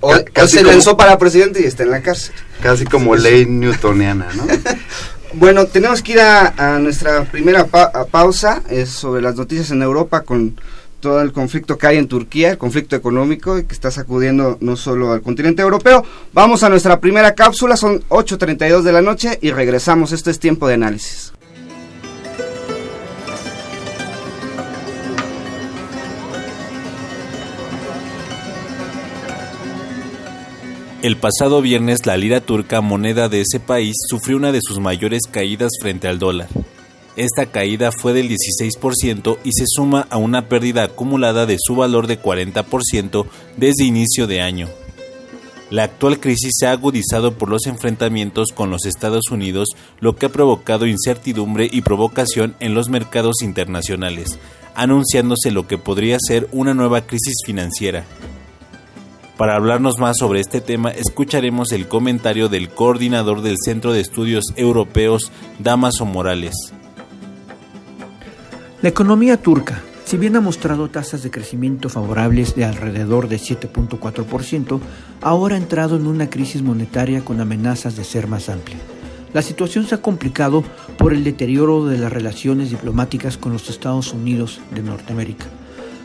[0.00, 2.34] hoy, se lanzó para presidente y está en la cárcel.
[2.62, 4.46] Casi como ley newtoniana, ¿no?
[5.34, 10.60] Bueno, tenemos que ir a, nuestra primera pausa, es sobre las noticias en Europa con
[11.00, 15.12] todo el conflicto que hay en Turquía, el conflicto económico que está sacudiendo no solo
[15.12, 16.04] al continente europeo.
[16.32, 20.68] Vamos a nuestra primera cápsula, son 8.32 de la noche y regresamos, esto es tiempo
[20.68, 21.32] de análisis.
[31.02, 35.22] El pasado viernes la lira turca, moneda de ese país, sufrió una de sus mayores
[35.28, 36.46] caídas frente al dólar.
[37.16, 42.06] Esta caída fue del 16% y se suma a una pérdida acumulada de su valor
[42.06, 44.68] de 40% desde inicio de año.
[45.70, 50.26] La actual crisis se ha agudizado por los enfrentamientos con los Estados Unidos, lo que
[50.26, 54.38] ha provocado incertidumbre y provocación en los mercados internacionales,
[54.76, 58.04] anunciándose lo que podría ser una nueva crisis financiera.
[59.36, 64.44] Para hablarnos más sobre este tema, escucharemos el comentario del coordinador del Centro de Estudios
[64.56, 66.54] Europeos, Damaso Morales.
[68.82, 74.80] La economía turca, si bien ha mostrado tasas de crecimiento favorables de alrededor de 7.4%,
[75.22, 78.78] ahora ha entrado en una crisis monetaria con amenazas de ser más amplia.
[79.32, 80.62] La situación se ha complicado
[80.98, 85.46] por el deterioro de las relaciones diplomáticas con los Estados Unidos de Norteamérica.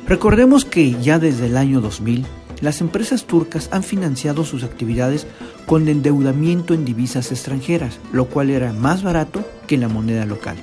[0.07, 2.25] Recordemos que ya desde el año 2000,
[2.61, 5.27] las empresas turcas han financiado sus actividades
[5.65, 10.57] con endeudamiento en divisas extranjeras, lo cual era más barato que la moneda local.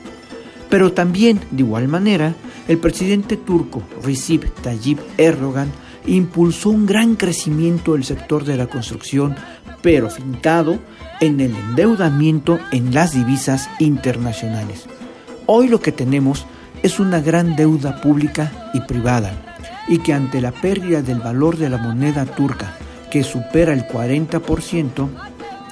[0.70, 2.34] Pero también, de igual manera,
[2.66, 5.70] el presidente turco Recep Tayyip Erdogan
[6.06, 9.36] impulsó un gran crecimiento del sector de la construcción,
[9.82, 10.78] pero fincado
[11.20, 14.86] en el endeudamiento en las divisas internacionales.
[15.46, 16.46] Hoy lo que tenemos
[16.82, 19.32] es una gran deuda pública y privada,
[19.88, 22.76] y que ante la pérdida del valor de la moneda turca,
[23.10, 25.08] que supera el 40%,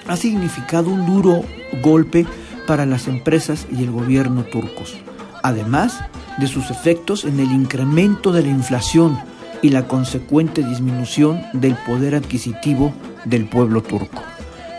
[0.06, 1.42] ha significado un duro
[1.82, 2.26] golpe
[2.66, 4.94] para las empresas y el gobierno turcos,
[5.42, 5.98] además
[6.38, 9.18] de sus efectos en el incremento de la inflación
[9.62, 12.92] y la consecuente disminución del poder adquisitivo
[13.24, 14.22] del pueblo turco.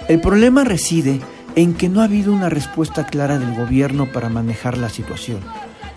[0.07, 1.21] El problema reside
[1.55, 5.39] en que no ha habido una respuesta clara del gobierno para manejar la situación.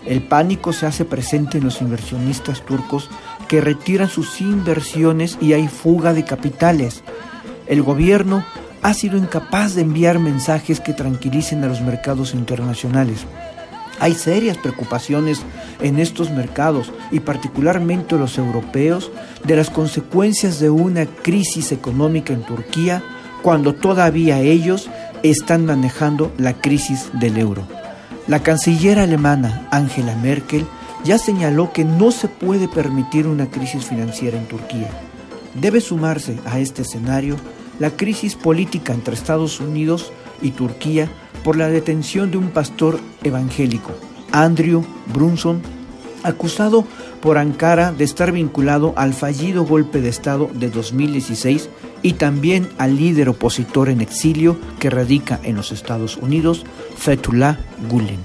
[0.07, 3.09] El pánico se hace presente en los inversionistas turcos
[3.49, 7.03] que retiran sus inversiones y hay fuga de capitales.
[7.67, 8.45] El gobierno
[8.81, 13.25] ha sido incapaz de enviar mensajes que tranquilicen a los mercados internacionales.
[13.99, 15.41] Hay serias preocupaciones
[15.81, 19.11] en estos mercados y particularmente los europeos
[19.43, 23.03] de las consecuencias de una crisis económica en Turquía
[23.41, 24.89] cuando todavía ellos
[25.23, 27.67] están manejando la crisis del euro.
[28.27, 30.65] La canciller alemana Angela Merkel
[31.03, 34.89] ya señaló que no se puede permitir una crisis financiera en Turquía.
[35.53, 37.37] Debe sumarse a este escenario
[37.79, 41.09] la crisis política entre Estados Unidos y Turquía
[41.43, 43.91] por la detención de un pastor evangélico,
[44.31, 44.83] Andrew
[45.13, 45.61] Brunson,
[46.23, 46.85] acusado
[47.21, 51.69] por Ankara de estar vinculado al fallido golpe de Estado de 2016
[52.01, 56.65] y también al líder opositor en exilio que radica en los Estados Unidos,
[56.97, 57.57] Fethullah
[57.89, 58.19] Gulen.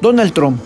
[0.00, 0.60] Donald Trump,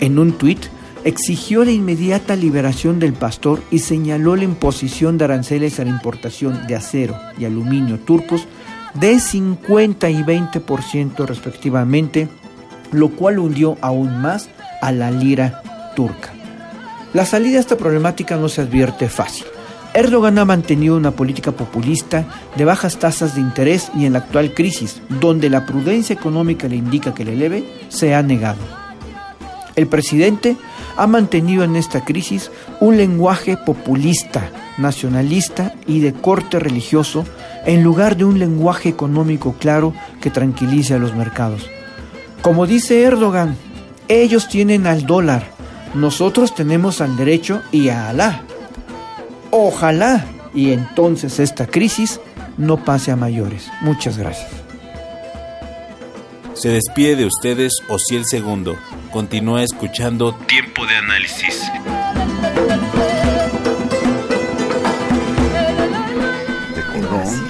[0.00, 0.66] en un tuit,
[1.04, 6.66] exigió la inmediata liberación del pastor y señaló la imposición de aranceles a la importación
[6.66, 8.46] de acero y aluminio turcos
[8.94, 12.28] de 50 y 20% respectivamente,
[12.92, 14.48] lo cual hundió aún más
[14.80, 15.62] a la lira
[15.96, 16.32] turca.
[17.12, 19.46] La salida a esta problemática no se advierte fácil.
[19.94, 22.26] Erdogan ha mantenido una política populista
[22.56, 26.74] de bajas tasas de interés y en la actual crisis, donde la prudencia económica le
[26.74, 28.58] indica que le eleve, se ha negado.
[29.76, 30.56] El presidente
[30.96, 37.24] ha mantenido en esta crisis un lenguaje populista, nacionalista y de corte religioso
[37.64, 41.68] en lugar de un lenguaje económico claro que tranquilice a los mercados.
[42.42, 43.56] Como dice Erdogan,
[44.08, 45.44] ellos tienen al dólar,
[45.94, 48.42] nosotros tenemos al derecho y a Alá.
[49.50, 50.24] Ojalá
[50.54, 52.20] y entonces esta crisis
[52.56, 53.70] no pase a mayores.
[53.80, 54.50] Muchas gracias.
[56.54, 58.76] Se despide de ustedes Ociel Segundo.
[59.10, 61.62] Continúa escuchando Tiempo de Análisis.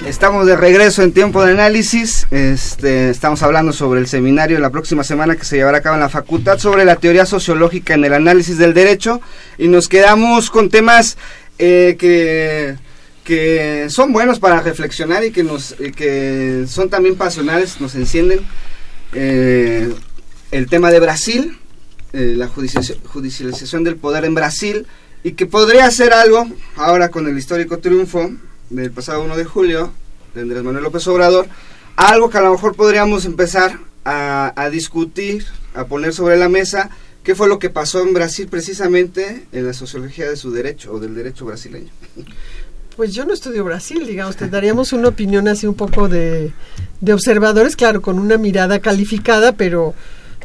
[0.06, 2.26] Estamos de regreso en tiempo de análisis.
[2.30, 6.02] Este, estamos hablando sobre el seminario la próxima semana que se llevará a cabo en
[6.02, 9.20] la facultad sobre la teoría sociológica en el análisis del derecho.
[9.58, 11.18] Y nos quedamos con temas
[11.58, 12.76] eh, que,
[13.24, 18.40] que son buenos para reflexionar y que, nos, que son también pasionales, nos encienden.
[19.12, 19.92] Eh,
[20.50, 21.58] el tema de Brasil,
[22.12, 24.86] eh, la judicialización del poder en Brasil,
[25.22, 26.46] y que podría ser algo,
[26.76, 28.30] ahora con el histórico triunfo
[28.70, 29.92] del pasado 1 de julio,
[30.34, 31.46] de Andrés Manuel López Obrador,
[31.96, 36.90] algo que a lo mejor podríamos empezar a, a, discutir, a poner sobre la mesa,
[37.24, 41.00] qué fue lo que pasó en Brasil precisamente en la sociología de su derecho o
[41.00, 41.90] del derecho brasileño.
[42.96, 46.52] Pues yo no estudio Brasil, digamos, te daríamos una opinión así un poco de,
[47.00, 49.94] de observadores, claro, con una mirada calificada, pero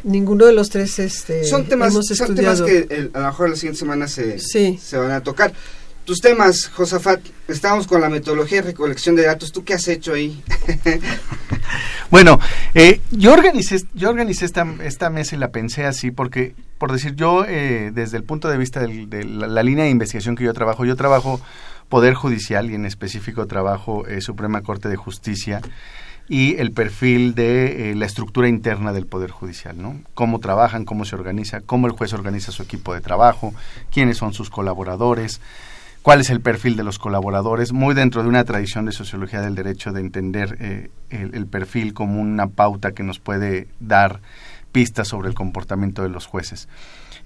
[0.02, 3.50] ninguno de los tres este, son temas, hemos son temas que el, a lo mejor
[3.50, 5.52] la siguiente semana se, se van a tocar.
[6.04, 9.52] Tus temas, Josafat, estamos con la metodología de recolección de datos.
[9.52, 10.42] ¿Tú qué has hecho ahí?
[12.10, 12.40] bueno,
[12.74, 17.14] eh, yo organicé, yo organicé esta, esta mesa y la pensé así porque, por decir,
[17.14, 20.54] yo eh, desde el punto de vista del, de la, línea de investigación que yo
[20.54, 21.40] trabajo, yo trabajo
[21.88, 25.60] Poder Judicial y en específico trabajo eh, Suprema Corte de Justicia
[26.30, 30.00] y el perfil de eh, la estructura interna del Poder Judicial, ¿no?
[30.14, 33.52] Cómo trabajan, cómo se organiza, cómo el juez organiza su equipo de trabajo,
[33.92, 35.40] quiénes son sus colaboradores,
[36.02, 39.54] cuál es el perfil de los colaboradores, muy dentro de una tradición de sociología del
[39.54, 44.20] derecho de entender eh, el, perfil como una pauta que nos puede dar
[44.72, 46.68] pistas sobre el comportamiento de los jueces.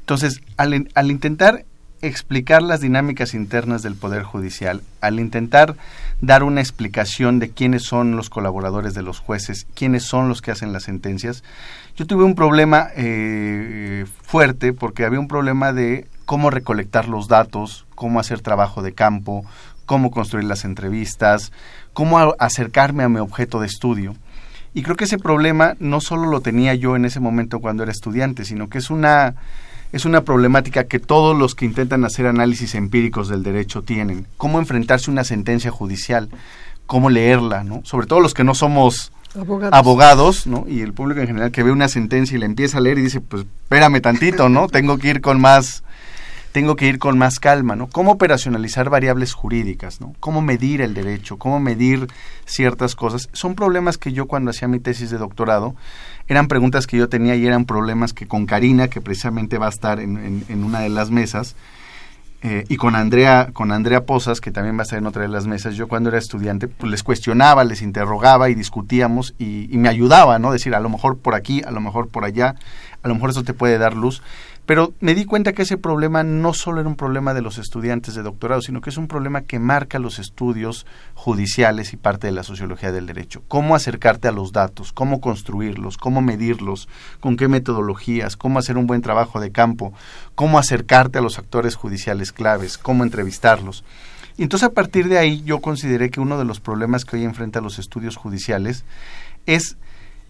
[0.00, 1.64] Entonces, al, al intentar
[2.02, 5.76] explicar las dinámicas internas del Poder Judicial, al intentar
[6.20, 10.50] dar una explicación de quiénes son los colaboradores de los jueces, quiénes son los que
[10.50, 11.42] hacen las sentencias,
[11.96, 17.83] yo tuve un problema eh, fuerte porque había un problema de cómo recolectar los datos,
[17.94, 19.44] cómo hacer trabajo de campo,
[19.86, 21.52] cómo construir las entrevistas,
[21.92, 24.14] cómo acercarme a mi objeto de estudio.
[24.74, 27.92] Y creo que ese problema no solo lo tenía yo en ese momento cuando era
[27.92, 29.36] estudiante, sino que es una
[29.92, 34.26] es una problemática que todos los que intentan hacer análisis empíricos del derecho tienen.
[34.36, 36.30] Cómo enfrentarse a una sentencia judicial,
[36.86, 37.80] cómo leerla, ¿no?
[37.84, 39.78] Sobre todo los que no somos abogados.
[39.78, 40.64] abogados, ¿no?
[40.66, 43.02] Y el público en general que ve una sentencia y la empieza a leer y
[43.02, 44.66] dice, pues espérame tantito, ¿no?
[44.72, 45.83] Tengo que ir con más
[46.54, 47.88] tengo que ir con más calma, ¿no?
[47.88, 50.14] Cómo operacionalizar variables jurídicas, ¿no?
[50.20, 52.06] Cómo medir el derecho, cómo medir
[52.44, 53.28] ciertas cosas.
[53.32, 55.74] Son problemas que yo cuando hacía mi tesis de doctorado,
[56.28, 59.70] eran preguntas que yo tenía y eran problemas que con Karina, que precisamente va a
[59.70, 61.56] estar en, en, en una de las mesas,
[62.46, 65.28] eh, y con Andrea, con Andrea Posas, que también va a estar en otra de
[65.28, 69.78] las mesas, yo cuando era estudiante, pues les cuestionaba, les interrogaba y discutíamos y, y
[69.78, 70.52] me ayudaba, ¿no?
[70.52, 72.54] Decir, a lo mejor por aquí, a lo mejor por allá,
[73.02, 74.22] a lo mejor eso te puede dar luz.
[74.66, 78.14] Pero me di cuenta que ese problema no solo era un problema de los estudiantes
[78.14, 82.32] de doctorado, sino que es un problema que marca los estudios judiciales y parte de
[82.32, 83.42] la sociología del derecho.
[83.46, 86.88] Cómo acercarte a los datos, cómo construirlos, cómo medirlos,
[87.20, 89.92] con qué metodologías, cómo hacer un buen trabajo de campo,
[90.34, 93.84] cómo acercarte a los actores judiciales claves, cómo entrevistarlos.
[94.38, 97.24] Y entonces a partir de ahí yo consideré que uno de los problemas que hoy
[97.24, 98.84] enfrenta los estudios judiciales
[99.44, 99.76] es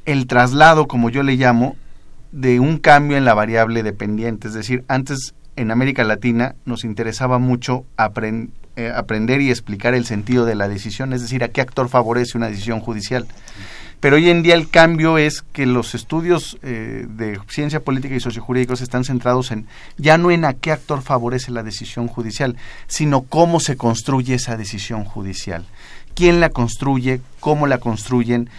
[0.06, 1.76] el traslado, como yo le llamo,
[2.34, 4.48] de un cambio en la variable dependiente.
[4.48, 7.84] Es decir, antes en América Latina nos interesaba mucho
[8.76, 12.36] eh, aprender y explicar el sentido de la decisión, es decir, a qué actor favorece
[12.36, 13.28] una decisión judicial.
[14.00, 18.20] Pero hoy en día el cambio es que los estudios eh, de ciencia política y
[18.20, 19.66] sociojurídicos están centrados en
[19.96, 22.56] ya no en a qué actor favorece la decisión judicial,
[22.88, 25.64] sino cómo se construye esa decisión judicial.
[26.14, 27.20] ¿Quién la construye?
[27.40, 28.50] ¿Cómo la construyen?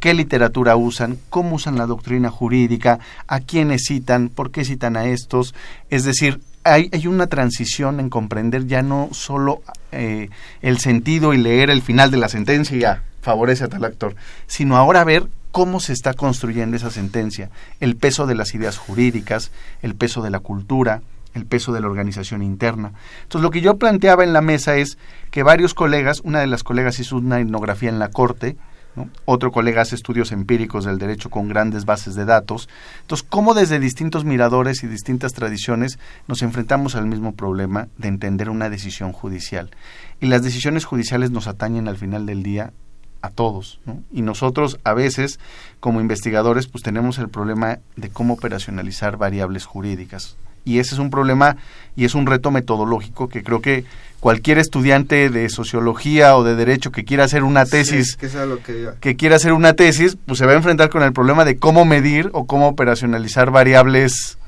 [0.00, 5.06] Qué literatura usan, cómo usan la doctrina jurídica, a quiénes citan, por qué citan a
[5.06, 5.54] estos.
[5.90, 10.30] Es decir, hay, una transición en comprender ya no solo eh,
[10.62, 14.16] el sentido y leer el final de la sentencia y ya favorece a tal actor,
[14.46, 19.52] sino ahora ver cómo se está construyendo esa sentencia, el peso de las ideas jurídicas,
[19.82, 21.02] el peso de la cultura,
[21.34, 22.92] el peso de la organización interna.
[23.22, 24.98] Entonces, lo que yo planteaba en la mesa es
[25.30, 28.56] que varios colegas, una de las colegas hizo una etnografía en la Corte,
[29.24, 32.68] otro colega hace estudios empíricos del derecho con grandes bases de datos.
[33.02, 38.50] Entonces, ¿cómo desde distintos miradores y distintas tradiciones nos enfrentamos al mismo problema de entender
[38.50, 39.70] una decisión judicial?
[40.20, 42.72] Y las decisiones judiciales nos atañen al final del día
[43.22, 43.80] a todos,
[44.12, 45.40] Y nosotros a veces,
[45.80, 50.36] como investigadores, pues tenemos el problema de cómo operacionalizar variables jurídicas.
[50.64, 51.56] Y ese es un problema
[51.96, 53.84] y es un reto metodológico que creo que
[54.20, 58.16] cualquier estudiante de sociología o de derecho que quiera hacer una tesis,
[59.00, 61.84] que, quiera hacer una tesis, pues se va a enfrentar con el problema de cómo
[61.84, 64.38] medir o cómo operacionalizar variables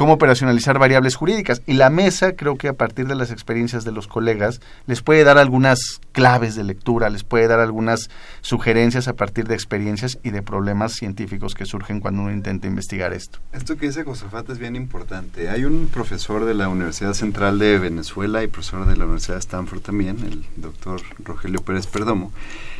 [0.00, 1.60] cómo operacionalizar variables jurídicas.
[1.66, 5.24] Y la mesa, creo que a partir de las experiencias de los colegas, les puede
[5.24, 8.08] dar algunas claves de lectura, les puede dar algunas
[8.40, 13.12] sugerencias a partir de experiencias y de problemas científicos que surgen cuando uno intenta investigar
[13.12, 13.40] esto.
[13.52, 15.50] Esto que dice Josafat es bien importante.
[15.50, 19.40] Hay un profesor de la Universidad Central de Venezuela y profesor de la Universidad de
[19.40, 22.32] Stanford también, el doctor Rogelio Pérez Perdomo,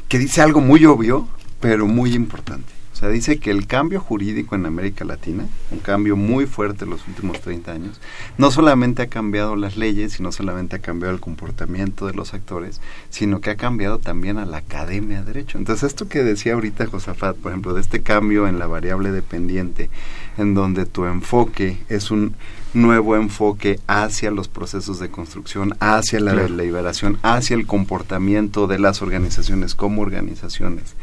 [0.08, 1.28] que dice algo muy obvio,
[1.60, 6.46] pero muy importante sea, dice que el cambio jurídico en América Latina, un cambio muy
[6.46, 8.00] fuerte en los últimos 30 años,
[8.36, 12.34] no solamente ha cambiado las leyes y no solamente ha cambiado el comportamiento de los
[12.34, 15.58] actores, sino que ha cambiado también a la academia de derecho.
[15.58, 19.88] Entonces, esto que decía ahorita Josafat, por ejemplo, de este cambio en la variable dependiente,
[20.36, 22.34] en donde tu enfoque es un
[22.72, 29.02] nuevo enfoque hacia los procesos de construcción, hacia la deliberación, hacia el comportamiento de las
[29.02, 30.94] organizaciones como organizaciones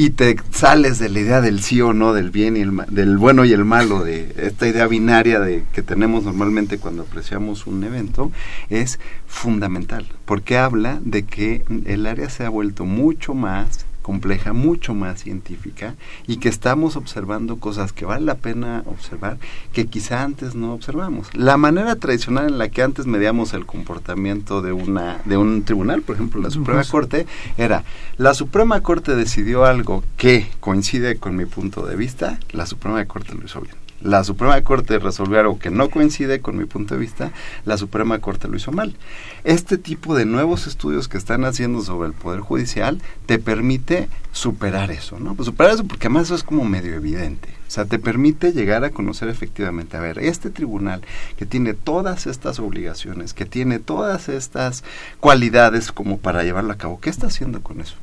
[0.00, 3.18] y te sales de la idea del sí o no, del bien y el del
[3.18, 7.84] bueno y el malo, de esta idea binaria de que tenemos normalmente cuando apreciamos un
[7.84, 8.32] evento,
[8.70, 14.94] es fundamental, porque habla de que el área se ha vuelto mucho más compleja, mucho
[14.94, 15.94] más científica
[16.26, 19.38] y que estamos observando cosas que vale la pena observar
[19.72, 21.28] que quizá antes no observamos.
[21.34, 26.02] La manera tradicional en la que antes medíamos el comportamiento de una de un tribunal,
[26.02, 27.26] por ejemplo, la Suprema Corte
[27.56, 27.84] era
[28.16, 33.34] la Suprema Corte decidió algo que coincide con mi punto de vista, la Suprema Corte
[33.34, 37.00] lo hizo bien la Suprema Corte resolvió algo que no coincide con mi punto de
[37.00, 37.32] vista,
[37.64, 38.96] la Suprema Corte lo hizo mal.
[39.44, 44.90] Este tipo de nuevos estudios que están haciendo sobre el Poder Judicial te permite superar
[44.90, 45.34] eso, ¿no?
[45.34, 47.48] Pues superar eso porque además eso es como medio evidente.
[47.66, 51.02] O sea, te permite llegar a conocer efectivamente, a ver, este tribunal
[51.36, 54.82] que tiene todas estas obligaciones, que tiene todas estas
[55.20, 57.94] cualidades como para llevarlo a cabo, ¿qué está haciendo con eso?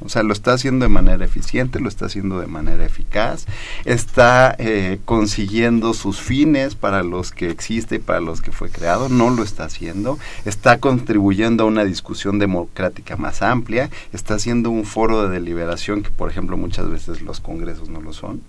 [0.00, 3.46] O sea, lo está haciendo de manera eficiente, lo está haciendo de manera eficaz,
[3.84, 9.08] está eh, consiguiendo sus fines para los que existe y para los que fue creado,
[9.08, 14.84] no lo está haciendo, está contribuyendo a una discusión democrática más amplia, está haciendo un
[14.84, 18.42] foro de deliberación que, por ejemplo, muchas veces los congresos no lo son.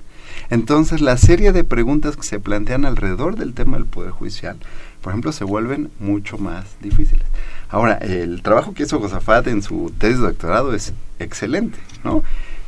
[0.49, 4.57] Entonces, la serie de preguntas que se plantean alrededor del tema del Poder Judicial,
[5.01, 7.25] por ejemplo, se vuelven mucho más difíciles.
[7.69, 10.93] Ahora, el trabajo que hizo Josafat en su tesis de doctorado es
[11.23, 12.23] excelente, ¿no?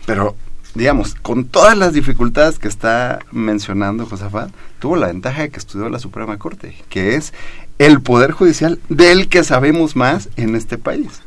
[0.06, 0.36] Pero,
[0.74, 4.49] digamos, con todas las dificultades que está mencionando Josafat,
[4.80, 7.34] tuvo la ventaja de que estudió la Suprema Corte, que es
[7.80, 11.22] el poder judicial del que sabemos más en este país.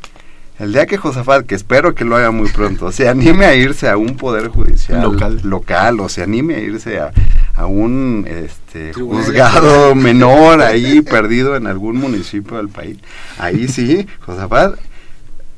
[0.59, 3.87] El día que Josafat, que espero que lo haga muy pronto, se anime a irse
[3.87, 7.13] a un poder judicial local, local o se anime a irse a,
[7.55, 12.97] a un este, juzgado menor ahí perdido en algún municipio del país.
[13.37, 14.77] Ahí sí, Josafat,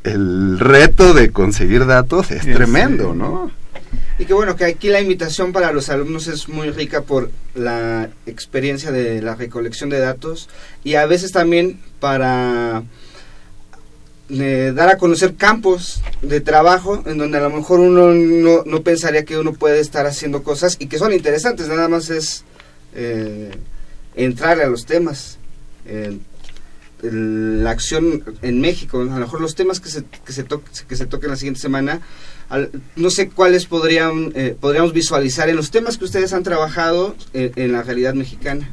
[0.03, 3.51] el reto de conseguir datos es tremendo, ¿no?
[4.17, 8.09] Y que bueno, que aquí la invitación para los alumnos es muy rica por la
[8.25, 10.49] experiencia de la recolección de datos
[10.83, 12.83] y a veces también para
[14.29, 18.13] dar a conocer campos de trabajo en donde a lo mejor uno
[18.65, 22.43] no, pensaría que uno puede estar haciendo cosas y que son interesantes, nada más es
[22.95, 23.51] eh,
[24.15, 25.37] entrar a los temas.
[27.01, 30.45] La acción en México, a lo mejor los temas que se, que se,
[30.87, 32.01] que se toquen la siguiente semana,
[32.95, 37.71] no sé cuáles podrían, eh, podríamos visualizar en los temas que ustedes han trabajado en
[37.71, 38.71] la realidad mexicana.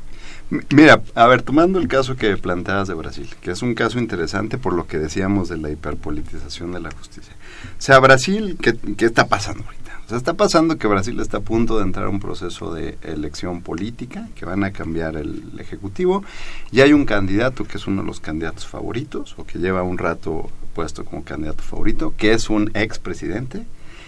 [0.71, 4.57] Mira, a ver, tomando el caso que planteabas de Brasil, que es un caso interesante
[4.57, 7.35] por lo que decíamos de la hiperpolitización de la justicia.
[7.79, 9.88] O sea, Brasil, ¿qué, qué está pasando ahorita?
[10.09, 12.97] O sea, está pasando que Brasil está a punto de entrar a un proceso de
[13.03, 16.25] elección política, que van a cambiar el Ejecutivo,
[16.73, 19.99] y hay un candidato que es uno de los candidatos favoritos, o que lleva un
[19.99, 23.67] rato puesto como candidato favorito, que es un expresidente,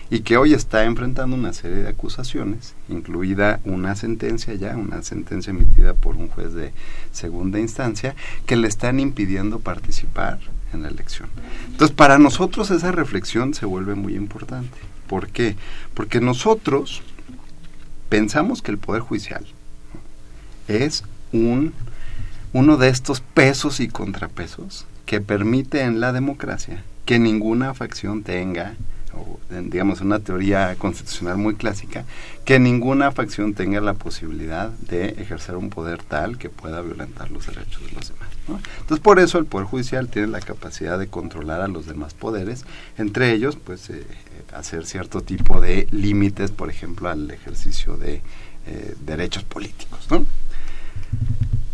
[0.09, 5.51] y que hoy está enfrentando una serie de acusaciones, incluida una sentencia ya, una sentencia
[5.51, 6.73] emitida por un juez de
[7.13, 8.15] segunda instancia,
[8.47, 10.39] que le están impidiendo participar
[10.73, 11.29] en la elección.
[11.67, 14.90] Entonces, para nosotros esa reflexión se vuelve muy importante.
[15.11, 15.57] ¿Por qué?
[15.93, 17.03] Porque nosotros
[18.09, 19.45] pensamos que el Poder Judicial
[20.69, 21.03] es
[21.33, 21.75] un,
[22.53, 28.77] uno de estos pesos y contrapesos que permite en la democracia que ninguna facción tenga
[29.13, 32.05] o digamos una teoría constitucional muy clásica,
[32.45, 37.49] que ninguna facción tenga la posibilidad de ejercer un poder tal que pueda violentar los
[37.49, 38.29] derechos de los demás.
[38.81, 42.65] Entonces por eso el Poder Judicial tiene la capacidad de controlar a los demás poderes,
[42.99, 44.05] entre ellos pues eh,
[44.53, 48.23] hacer cierto tipo de límites, por ejemplo, al ejercicio de
[48.67, 50.07] eh, derechos políticos.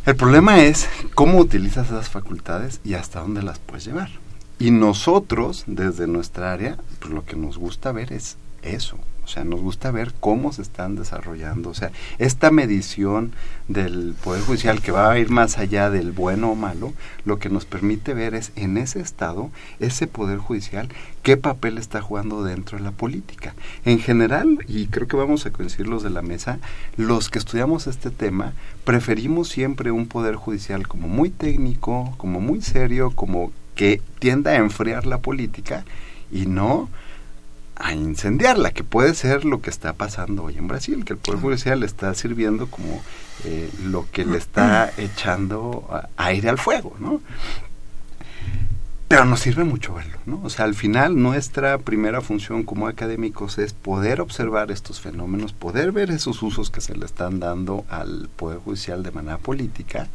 [0.06, 4.10] El problema es cómo utilizas esas facultades y hasta dónde las puedes llevar.
[4.58, 8.98] Y nosotros, desde nuestra área, pues lo que nos gusta ver es eso.
[9.26, 11.70] O sea, nos gusta ver cómo se están desarrollando.
[11.70, 13.32] O sea, esta medición
[13.66, 17.50] del Poder Judicial que va a ir más allá del bueno o malo, lo que
[17.50, 19.50] nos permite ver es en ese estado,
[19.80, 20.88] ese Poder Judicial,
[21.24, 23.56] qué papel está jugando dentro de la política.
[23.84, 26.60] En general, y creo que vamos a coincidir los de la mesa,
[26.96, 28.52] los que estudiamos este tema,
[28.84, 34.56] preferimos siempre un Poder Judicial como muy técnico, como muy serio, como que tienda a
[34.56, 35.84] enfriar la política
[36.30, 36.88] y no
[37.76, 41.40] a incendiarla, que puede ser lo que está pasando hoy en Brasil, que el Poder
[41.40, 43.02] Judicial le está sirviendo como
[43.44, 47.20] eh, lo que le está echando aire al fuego, ¿no?
[49.08, 50.40] Pero nos sirve mucho verlo, ¿no?
[50.42, 55.92] O sea, al final nuestra primera función como académicos es poder observar estos fenómenos, poder
[55.92, 60.08] ver esos usos que se le están dando al Poder Judicial de manera política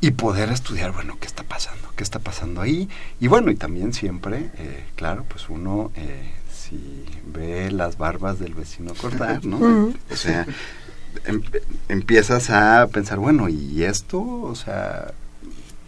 [0.00, 2.88] y poder estudiar, bueno, qué está pasando, qué está pasando ahí.
[3.20, 6.32] Y bueno, y también siempre, eh, claro, pues uno, eh,
[6.68, 9.92] si ve las barbas del vecino cortar, ¿no?
[10.10, 10.46] O sea,
[11.24, 11.42] em,
[11.88, 14.20] empiezas a pensar, bueno, ¿y esto?
[14.20, 15.12] O sea,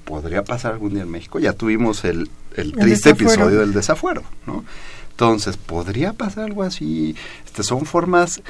[0.04, 1.38] ¿podría pasar algún día en México?
[1.38, 4.64] Ya tuvimos el, el triste episodio del desafuero, ¿no?
[5.10, 7.14] Entonces, ¿podría pasar algo así?
[7.44, 8.42] Este, son formas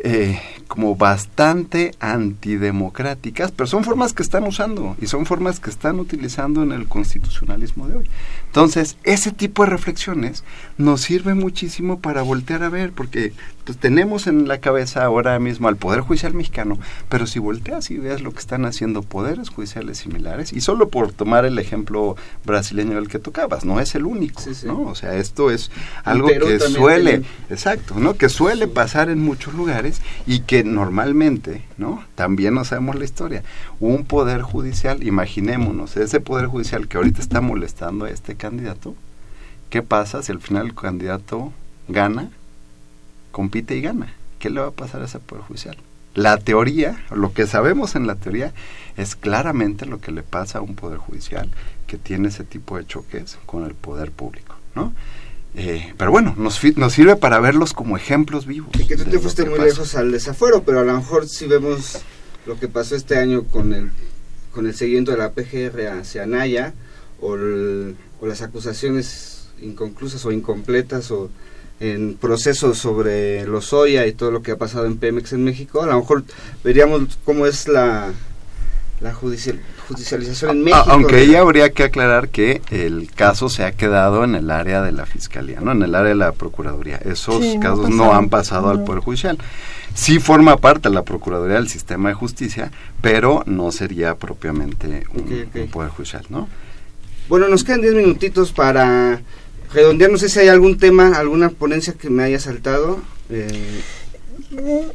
[0.00, 5.98] eh, como bastante antidemocráticas, pero son formas que están usando y son formas que están
[5.98, 8.10] utilizando en el constitucionalismo de hoy.
[8.48, 10.42] Entonces, ese tipo de reflexiones
[10.78, 13.34] nos sirve muchísimo para voltear a ver, porque
[13.64, 16.78] pues, tenemos en la cabeza ahora mismo al Poder Judicial mexicano,
[17.10, 21.12] pero si volteas y ves lo que están haciendo poderes judiciales similares, y solo por
[21.12, 24.82] tomar el ejemplo brasileño del que tocabas, no es el único, ¿no?
[24.82, 25.70] O sea, esto es
[26.02, 28.14] algo que suele, exacto, ¿no?
[28.14, 32.04] Que suele pasar en muchos lugares y que normalmente, ¿no?
[32.14, 33.42] También no sabemos la historia.
[33.80, 38.94] Un poder judicial, imaginémonos, ese poder judicial que ahorita está molestando a este candidato,
[39.70, 41.52] ¿qué pasa si al final el candidato
[41.88, 42.30] gana,
[43.30, 44.12] compite y gana?
[44.38, 45.76] ¿Qué le va a pasar a ese poder judicial?
[46.14, 48.52] La teoría, lo que sabemos en la teoría,
[48.96, 51.48] es claramente lo que le pasa a un poder judicial
[51.86, 54.92] que tiene ese tipo de choques con el poder público, ¿no?
[55.54, 58.70] Eh, pero bueno, nos, nos sirve para verlos como ejemplos vivos.
[58.78, 61.98] Y que tú te fuiste muy lejos al desafuero, pero a lo mejor si vemos
[62.46, 63.90] lo que pasó este año con el,
[64.52, 66.74] con el seguimiento de la PGR hacia Naya,
[67.20, 71.30] o, o las acusaciones inconclusas o incompletas, o
[71.80, 75.82] en procesos sobre los soya y todo lo que ha pasado en Pemex en México,
[75.82, 76.24] a lo mejor
[76.64, 78.12] veríamos cómo es la,
[79.00, 80.84] la judicial, judicialización en México.
[80.88, 84.92] Aunque ahí habría que aclarar que el caso se ha quedado en el área de
[84.92, 86.96] la Fiscalía, no en el área de la Procuraduría.
[86.96, 89.38] Esos casos no, han pasado al Poder Judicial.
[89.94, 95.68] Sí forma parte de la Procuraduría del sistema de justicia, pero no sería propiamente un,
[95.70, 96.48] Poder Judicial, ¿no?
[97.28, 99.20] Bueno, nos quedan 10 minutitos para
[99.72, 100.10] redondear.
[100.10, 103.00] No sé si hay algún tema, alguna ponencia que me haya saltado.
[103.30, 103.82] Eh,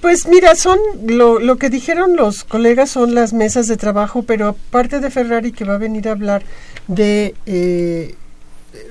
[0.01, 4.47] pues mira, son lo, lo que dijeron los colegas son las mesas de trabajo, pero
[4.47, 6.43] aparte de Ferrari que va a venir a hablar
[6.87, 8.15] de eh,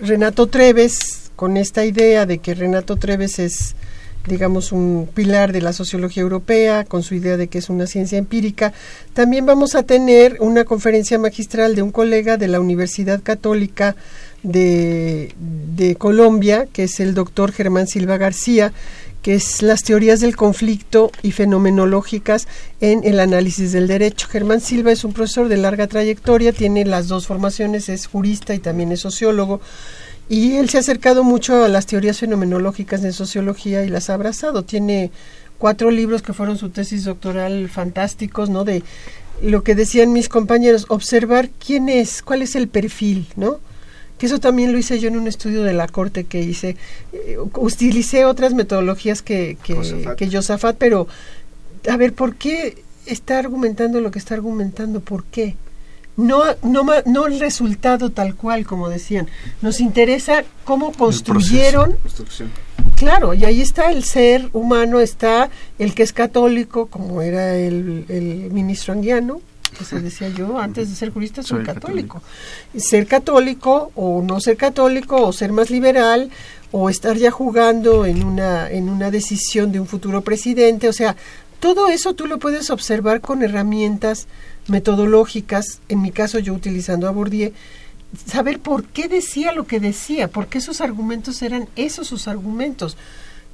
[0.00, 3.74] Renato Treves, con esta idea de que Renato Treves es,
[4.28, 8.18] digamos, un pilar de la sociología europea, con su idea de que es una ciencia
[8.18, 8.72] empírica,
[9.14, 13.96] también vamos a tener una conferencia magistral de un colega de la Universidad Católica
[14.44, 15.34] de,
[15.74, 18.72] de Colombia, que es el doctor Germán Silva García,
[19.22, 22.48] que es las teorías del conflicto y fenomenológicas
[22.80, 24.26] en el análisis del derecho.
[24.28, 28.58] Germán Silva es un profesor de larga trayectoria, tiene las dos formaciones, es jurista y
[28.58, 29.60] también es sociólogo,
[30.28, 34.14] y él se ha acercado mucho a las teorías fenomenológicas de sociología y las ha
[34.14, 34.64] abrazado.
[34.64, 35.10] Tiene
[35.58, 38.64] cuatro libros que fueron su tesis doctoral fantásticos, ¿no?
[38.64, 38.82] De
[39.42, 43.60] lo que decían mis compañeros, observar quién es, cuál es el perfil, ¿no?
[44.22, 46.76] Que eso también lo hice yo en un estudio de la corte que hice.
[47.12, 49.74] Eh, utilicé otras metodologías que, que,
[50.16, 51.08] que Josafat, pero
[51.90, 55.00] a ver, ¿por qué está argumentando lo que está argumentando?
[55.00, 55.56] ¿Por qué?
[56.16, 59.26] No, no, no el resultado tal cual, como decían.
[59.60, 61.96] Nos interesa cómo construyeron.
[62.94, 65.50] Claro, y ahí está el ser humano, está
[65.80, 69.40] el que es católico, como era el, el ministro anguiano,
[69.76, 72.22] que se decía yo, antes de ser jurista soy, católico.
[72.76, 76.30] Ser católico o no ser católico o ser más liberal
[76.70, 81.16] o estar ya jugando en una, en una decisión de un futuro presidente, o sea,
[81.60, 84.26] todo eso tú lo puedes observar con herramientas
[84.68, 87.52] metodológicas, en mi caso yo utilizando a Bourdieu,
[88.26, 92.96] saber por qué decía lo que decía, por qué sus argumentos eran esos sus argumentos.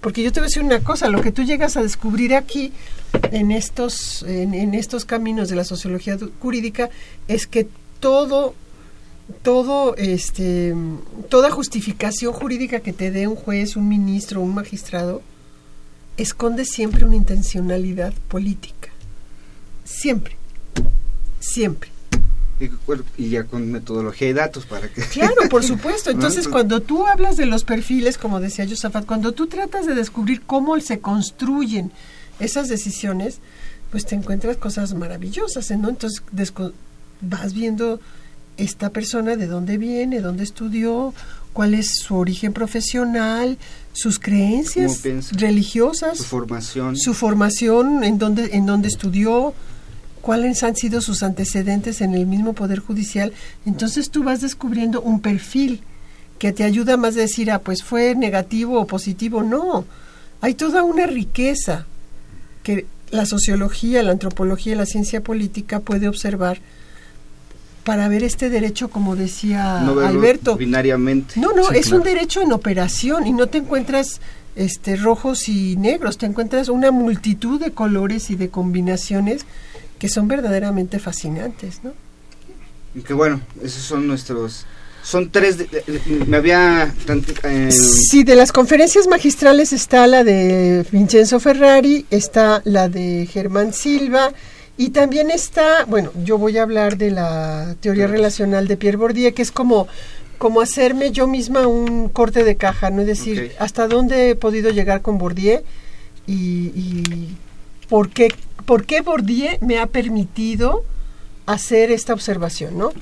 [0.01, 2.73] Porque yo te voy a decir una cosa, lo que tú llegas a descubrir aquí
[3.33, 6.91] en estos, en, estos caminos de la sociología jurídica
[7.27, 7.69] es que
[8.01, 8.55] todo
[9.43, 10.75] todo este
[11.29, 15.23] toda justificación jurídica que te dé un juez, un ministro, un magistrado
[16.17, 18.89] esconde siempre una intencionalidad política.
[19.85, 20.37] Siempre.
[21.41, 21.91] Siempre.
[23.17, 25.01] Y, ya con metodología y datos para que...
[25.03, 26.11] Claro, por supuesto.
[26.11, 30.43] Entonces, cuando tú hablas de los perfiles, como decía Josafat, cuando tú tratas de descubrir
[30.43, 31.93] cómo se construyen
[32.41, 33.39] esas decisiones,
[33.91, 35.89] pues te encuentras cosas maravillosas, ¿no?
[35.89, 36.23] Entonces,
[37.21, 38.01] vas viendo
[38.57, 41.15] esta persona de dónde viene, dónde estudió,
[41.53, 43.57] cuál es su origen profesional,
[43.93, 49.55] sus creencias religiosas, su formación, su formación en dónde en dónde estudió,
[50.21, 53.33] cuáles han sido sus antecedentes en el mismo Poder Judicial,
[53.65, 55.83] entonces tú vas descubriendo un perfil
[56.39, 59.43] que te ayuda más a decir, ah, pues fue negativo o positivo.
[59.43, 59.85] No,
[60.41, 61.87] hay toda una riqueza
[62.69, 66.61] que la sociología, la antropología y la ciencia política puede observar
[67.83, 70.55] para ver este derecho, como decía Alberto.
[70.55, 71.41] Binariamente.
[71.41, 74.21] No, no, es un derecho en operación y no te encuentras
[74.55, 79.47] este rojos y negros, te encuentras una multitud de colores y de combinaciones
[79.99, 81.95] que son verdaderamente fascinantes, ¿no?
[82.95, 84.67] Y que bueno, esos son nuestros
[85.09, 85.57] son tres,
[86.27, 86.95] me había...
[87.45, 93.73] Eh, sí, de las conferencias magistrales está la de Vincenzo Ferrari, está la de Germán
[93.73, 94.35] Silva
[94.77, 99.33] y también está, bueno, yo voy a hablar de la teoría relacional de Pierre Bourdieu,
[99.33, 99.89] que es como,
[100.37, 103.01] como hacerme yo misma un corte de caja, ¿no?
[103.01, 105.63] Es decir, hasta dónde he podido llegar con Bourdieu
[106.27, 107.35] y, y
[107.89, 108.29] por qué
[108.67, 110.85] ¿por qué Bourdieu me ha permitido
[111.47, 112.93] hacer esta observación, ¿no?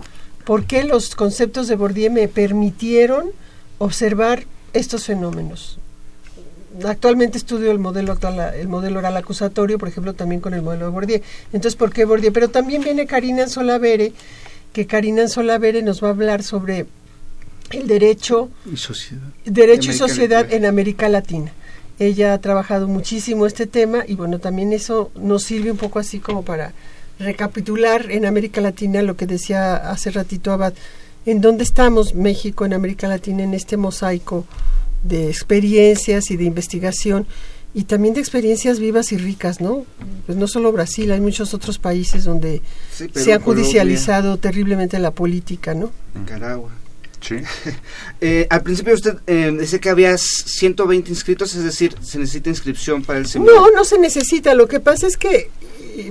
[0.46, 3.32] ¿Por qué los conceptos de Bourdieu me permitieron
[3.78, 5.80] observar estos fenómenos?
[6.84, 10.84] Actualmente estudio el modelo actual, el modelo oral acusatorio, por ejemplo, también con el modelo
[10.84, 11.20] de Bourdieu.
[11.52, 12.32] Entonces, ¿por qué Bourdieu?
[12.32, 14.12] Pero también viene Karina Solavere,
[14.72, 16.86] que Karina Solavere nos va a hablar sobre
[17.72, 21.50] el derecho y sociedad, derecho y sociedad en América Latina.
[21.98, 26.20] Ella ha trabajado muchísimo este tema y bueno, también eso nos sirve un poco así
[26.20, 26.72] como para
[27.18, 30.74] recapitular en América Latina lo que decía hace ratito Abad,
[31.24, 34.44] en dónde estamos México en América Latina en este mosaico
[35.02, 37.26] de experiencias y de investigación
[37.74, 39.84] y también de experiencias vivas y ricas, ¿no?
[40.24, 45.74] Pues no solo Brasil, hay muchos otros países donde se ha judicializado terriblemente la política,
[45.74, 45.92] ¿no?
[46.14, 46.70] Nicaragua.
[48.20, 53.02] Eh, al principio usted eh, decía que había 120 inscritos, es decir, se necesita inscripción
[53.02, 53.60] para el seminario.
[53.60, 54.54] No, no se necesita.
[54.54, 55.50] Lo que pasa es que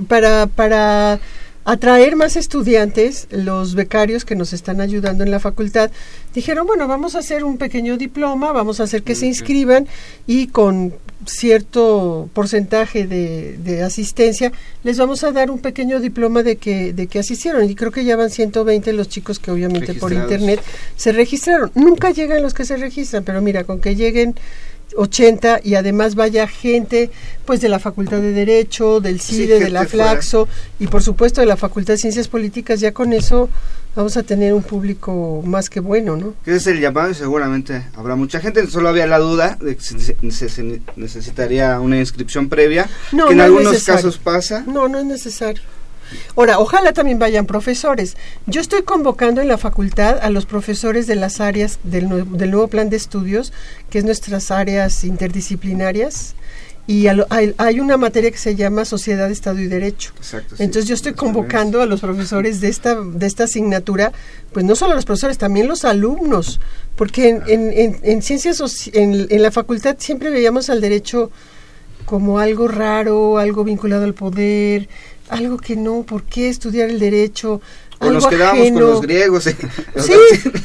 [0.08, 1.20] para, para
[1.66, 5.90] atraer más estudiantes, los becarios que nos están ayudando en la facultad
[6.32, 9.88] dijeron, bueno, vamos a hacer un pequeño diploma, vamos a hacer que se inscriban
[10.28, 10.94] y con
[11.26, 14.52] cierto porcentaje de, de, asistencia,
[14.84, 17.68] les vamos a dar un pequeño diploma de que, de que asistieron.
[17.68, 20.60] Y creo que ya van 120 los chicos que obviamente por internet
[20.96, 21.72] se registraron.
[21.74, 24.36] Nunca llegan los que se registran, pero mira, con que lleguen
[24.94, 27.10] 80 y además vaya gente
[27.44, 31.46] pues de la Facultad de Derecho, del CIDE, de la Flaxo y por supuesto de
[31.46, 33.48] la Facultad de Ciencias Políticas, ya con eso
[33.94, 36.34] vamos a tener un público más que bueno, ¿no?
[36.44, 39.82] Que es el llamado y seguramente habrá mucha gente, solo había la duda de que
[39.82, 44.64] se, necesitaría una inscripción previa, que en algunos casos pasa.
[44.66, 45.62] No, no es necesario.
[46.36, 48.16] Ahora, ojalá también vayan profesores.
[48.46, 52.68] Yo estoy convocando en la facultad a los profesores de las áreas del, del nuevo
[52.68, 53.52] plan de estudios,
[53.90, 56.34] que es nuestras áreas interdisciplinarias,
[56.88, 60.12] y hay, una materia que se llama Sociedad, Estado y Derecho.
[60.58, 64.12] Entonces yo estoy convocando a los profesores de esta, de esta asignatura,
[64.52, 66.60] pues no solo los profesores, también los alumnos,
[66.94, 68.60] porque en, en, en, ciencias,
[68.92, 71.32] en, en la facultad siempre veíamos al derecho
[72.04, 74.88] como algo raro, algo vinculado al poder,
[75.28, 77.60] algo que no, ¿por qué estudiar el derecho?
[77.98, 79.44] O nos quedábamos con los griegos.
[79.44, 79.52] Sí,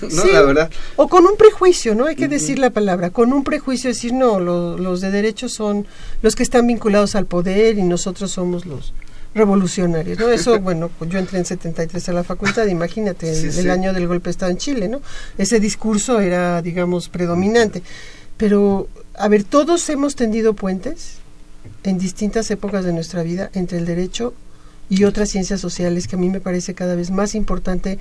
[0.09, 0.71] sí, la verdad.
[0.97, 2.05] O con un prejuicio, ¿no?
[2.05, 3.09] Hay que decir la palabra.
[3.09, 5.87] Con un prejuicio decir, no, los de derecho son
[6.21, 8.93] los que están vinculados al poder y nosotros somos los
[9.33, 10.29] revolucionarios, ¿no?
[10.29, 14.29] Eso, bueno, pues yo entré en 73 a la facultad, imagínate, el, año del golpe
[14.29, 15.01] estaba en Chile, ¿no?
[15.37, 17.81] Ese discurso era, digamos, predominante.
[18.35, 21.19] Pero, a ver, todos hemos tendido puentes
[21.83, 24.33] en distintas épocas de nuestra vida entre el derecho
[24.91, 27.97] y otras ciencias sociales que a mí me parece cada vez más importante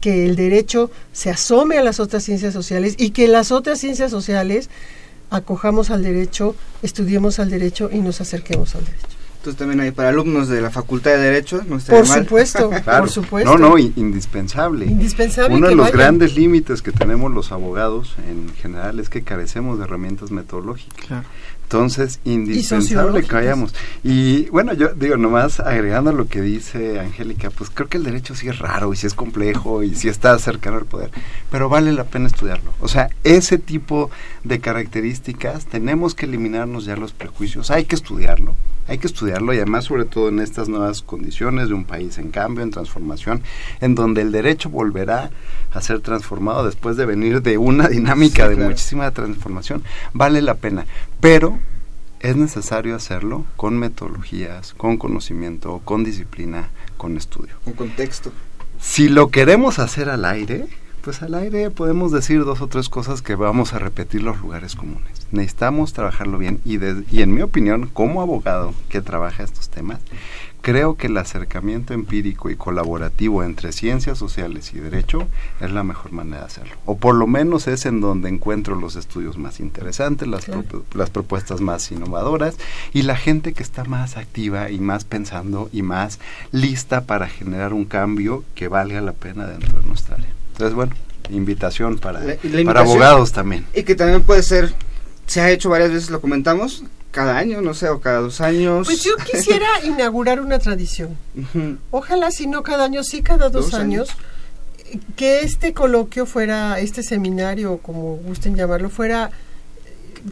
[0.00, 4.10] que el derecho se asome a las otras ciencias sociales y que las otras ciencias
[4.10, 4.68] sociales
[5.30, 9.06] acojamos al derecho, estudiemos al derecho y nos acerquemos al derecho.
[9.44, 13.58] Entonces también hay para alumnos de la Facultad de Derecho, no por supuesto, por supuesto.
[13.58, 14.86] No, no, indispensable.
[14.86, 15.54] Indispensable.
[15.54, 19.84] Uno de los grandes límites que tenemos los abogados en general es que carecemos de
[19.84, 21.06] herramientas metodológicas.
[21.06, 21.28] Claro.
[21.64, 23.74] Entonces, indispensable que vayamos.
[24.02, 28.34] Y bueno, yo digo, nomás agregando lo que dice Angélica, pues creo que el derecho
[28.34, 31.10] sí es raro y sí es complejo y sí está cercano al poder,
[31.50, 32.72] pero vale la pena estudiarlo.
[32.80, 34.10] O sea, ese tipo
[34.44, 38.54] de características tenemos que eliminarnos ya los prejuicios, hay que estudiarlo
[38.86, 42.30] hay que estudiarlo y además sobre todo en estas nuevas condiciones de un país en
[42.30, 43.42] cambio, en transformación,
[43.80, 45.30] en donde el derecho volverá
[45.72, 49.82] a ser transformado después de venir de una dinámica de muchísima transformación.
[50.12, 50.86] Vale la pena,
[51.24, 51.58] pero
[52.20, 56.68] es necesario hacerlo con metodologías, con conocimiento, con disciplina,
[56.98, 57.54] con estudio.
[57.64, 58.30] Con contexto.
[58.78, 60.66] Si lo queremos hacer al aire,
[61.00, 64.76] pues al aire podemos decir dos o tres cosas que vamos a repetir los lugares
[64.76, 65.26] comunes.
[65.30, 66.78] Necesitamos trabajarlo bien y,
[67.10, 70.00] y en mi opinión, como abogado que trabaja estos temas,
[70.64, 75.28] creo que el acercamiento empírico y colaborativo entre ciencias sociales y derecho
[75.60, 76.74] es la mejor manera de hacerlo.
[76.86, 80.46] O por lo menos es en donde encuentro los estudios más interesantes, las,
[80.94, 82.56] las propuestas más innovadoras
[82.94, 86.18] y la gente que está más activa y más pensando y más
[86.50, 90.32] lista para generar un cambio que valga la pena dentro de nuestra área.
[90.52, 90.94] Entonces, bueno,
[91.28, 92.22] invitación para,
[92.64, 93.66] para abogados también.
[93.74, 94.72] Y que también puede ser,
[95.26, 96.84] se ha hecho varias veces, lo comentamos,
[97.14, 98.86] cada año, no sé, o cada dos años.
[98.86, 101.16] Pues yo quisiera inaugurar una tradición.
[101.92, 104.08] Ojalá, si no cada año, sí cada dos, años,
[105.14, 109.30] que este coloquio fuera, este seminario, como gusten llamarlo, fuera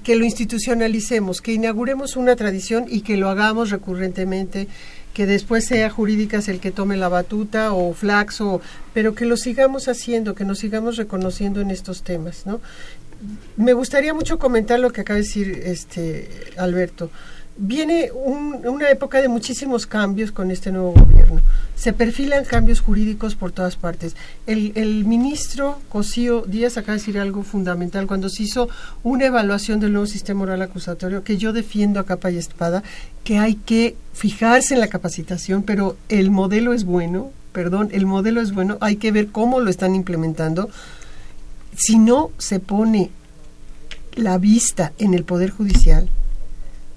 [0.03, 4.66] que lo institucionalicemos, que inauguremos una tradición y que lo hagamos recurrentemente
[5.12, 8.61] que después sea Jurídicas el que tome la batuta o Flaxo,
[8.95, 12.61] pero que lo sigamos haciendo, que nos sigamos reconociendo en estos temas, ¿no?
[13.57, 17.11] Me gustaría mucho comentar lo que acaba de decir este Alberto
[17.57, 21.43] viene una época de muchísimos cambios con este nuevo gobierno.
[21.77, 24.16] Se perfilan cambios jurídicos por todas partes.
[24.47, 28.68] El, ministro Cosío Díaz acaba de decir algo fundamental cuando se hizo
[29.03, 32.83] una evaluación del nuevo sistema oral acusatorio, que yo defiendo a capa y espada,
[33.25, 38.41] que hay que fijarse en la capacitación, pero el modelo es bueno, perdón, el modelo
[38.41, 40.70] es bueno, hay que ver cómo lo están implementando.
[41.77, 43.11] Si no se pone
[44.14, 46.09] la vista en el Poder Judicial,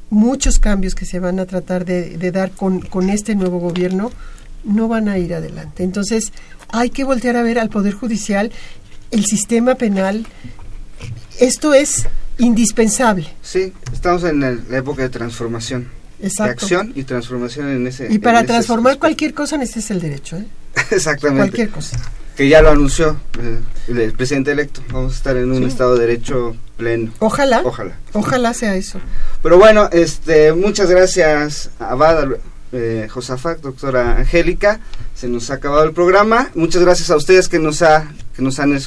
[0.09, 4.11] muchos cambios que se van a tratar de, dar con, con, este nuevo gobierno
[4.63, 5.83] no van a ir adelante.
[5.83, 6.31] Entonces,
[6.69, 8.51] hay que voltear a ver al Poder Judicial,
[9.11, 10.25] el sistema penal.
[11.39, 12.07] Esto es
[12.37, 13.27] indispensable.
[13.41, 15.87] Sí, estamos en la época de transformación.
[16.21, 16.43] Exacto.
[16.43, 18.11] De acción y transformación en ese.
[18.11, 20.37] Y para transformar cualquier cosa necesitas el derecho.
[20.37, 20.45] ¿eh?
[20.91, 21.49] Exactamente.
[21.49, 21.99] Cualquier cosa
[22.35, 23.17] que ya lo anunció
[23.87, 24.81] el, presidente electo.
[24.91, 27.11] Vamos a estar en un estado de derecho pleno.
[27.19, 27.61] Ojalá.
[27.63, 27.97] Ojalá.
[28.13, 28.99] Ojalá sea eso.
[29.41, 32.27] Pero bueno, este, muchas gracias Abad,
[32.71, 34.79] eh, Josafat, doctora Angélica.
[35.13, 36.49] Se nos ha acabado el programa.
[36.55, 38.77] Muchas gracias a ustedes que nos ha, que nos han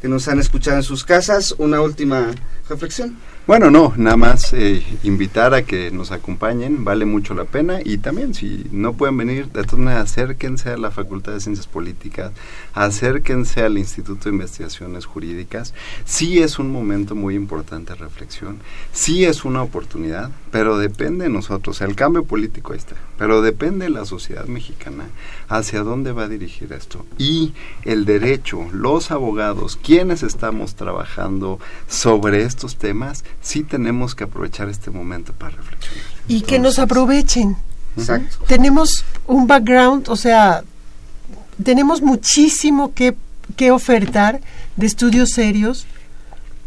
[0.00, 1.54] que nos han escuchado en sus casas.
[1.58, 2.30] Una última
[2.68, 3.16] reflexión.
[3.48, 7.96] Bueno, no, nada más eh, invitar a que nos acompañen, vale mucho la pena y
[7.96, 12.32] también si no pueden venir, de todas maneras acérquense a la Facultad de Ciencias Políticas,
[12.74, 15.72] acérquense al Instituto de Investigaciones Jurídicas.
[16.04, 18.58] Sí es un momento muy importante de reflexión,
[18.92, 23.92] sí es una oportunidad, pero depende de nosotros, el cambio político está, pero depende de
[23.92, 25.06] la sociedad mexicana
[25.48, 27.06] hacia dónde va a dirigir esto.
[27.16, 34.68] Y el derecho, los abogados, quienes estamos trabajando sobre estos temas, sí tenemos que aprovechar
[34.68, 36.04] este momento para reflexionar.
[36.28, 37.56] Y que nos aprovechen,
[37.98, 38.44] Exacto.
[38.46, 40.62] Tenemos un background, o sea,
[41.62, 43.14] tenemos muchísimo que,
[43.56, 44.40] que ofertar
[44.76, 45.86] de estudios serios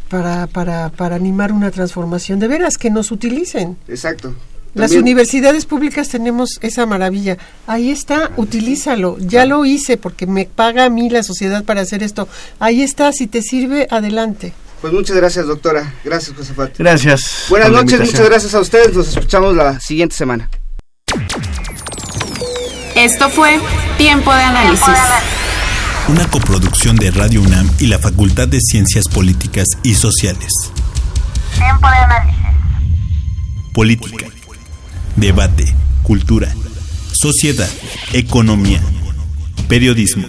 [0.10, 2.40] para, para, para animar una transformación.
[2.40, 3.78] De veras, que nos utilicen.
[3.88, 4.36] Exacto.
[4.74, 7.38] Las universidades públicas tenemos esa maravilla.
[7.68, 9.18] Ahí está, utilízalo.
[9.20, 12.30] Ya lo hice porque me paga a mí la sociedad para hacer esto.
[12.58, 14.54] Ahí está, si te sirve, adelante.
[14.82, 15.94] Pues muchas gracias, doctora.
[16.04, 16.76] Gracias, Josafat.
[16.78, 17.46] Gracias.
[17.50, 18.14] Buenas noches, invitación.
[18.14, 18.94] muchas gracias a ustedes.
[18.96, 20.50] Nos escuchamos la siguiente semana.
[22.96, 23.60] Esto fue
[23.98, 24.88] Tiempo de Análisis.
[26.08, 30.50] Una coproducción de Radio UNAM y la Facultad de Ciencias Políticas y Sociales.
[31.56, 32.42] Tiempo de análisis.
[33.74, 34.26] Política,
[35.16, 36.54] debate, cultura,
[37.14, 37.70] sociedad,
[38.14, 38.82] economía,
[39.68, 40.28] periodismo,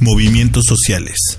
[0.00, 1.38] movimientos sociales.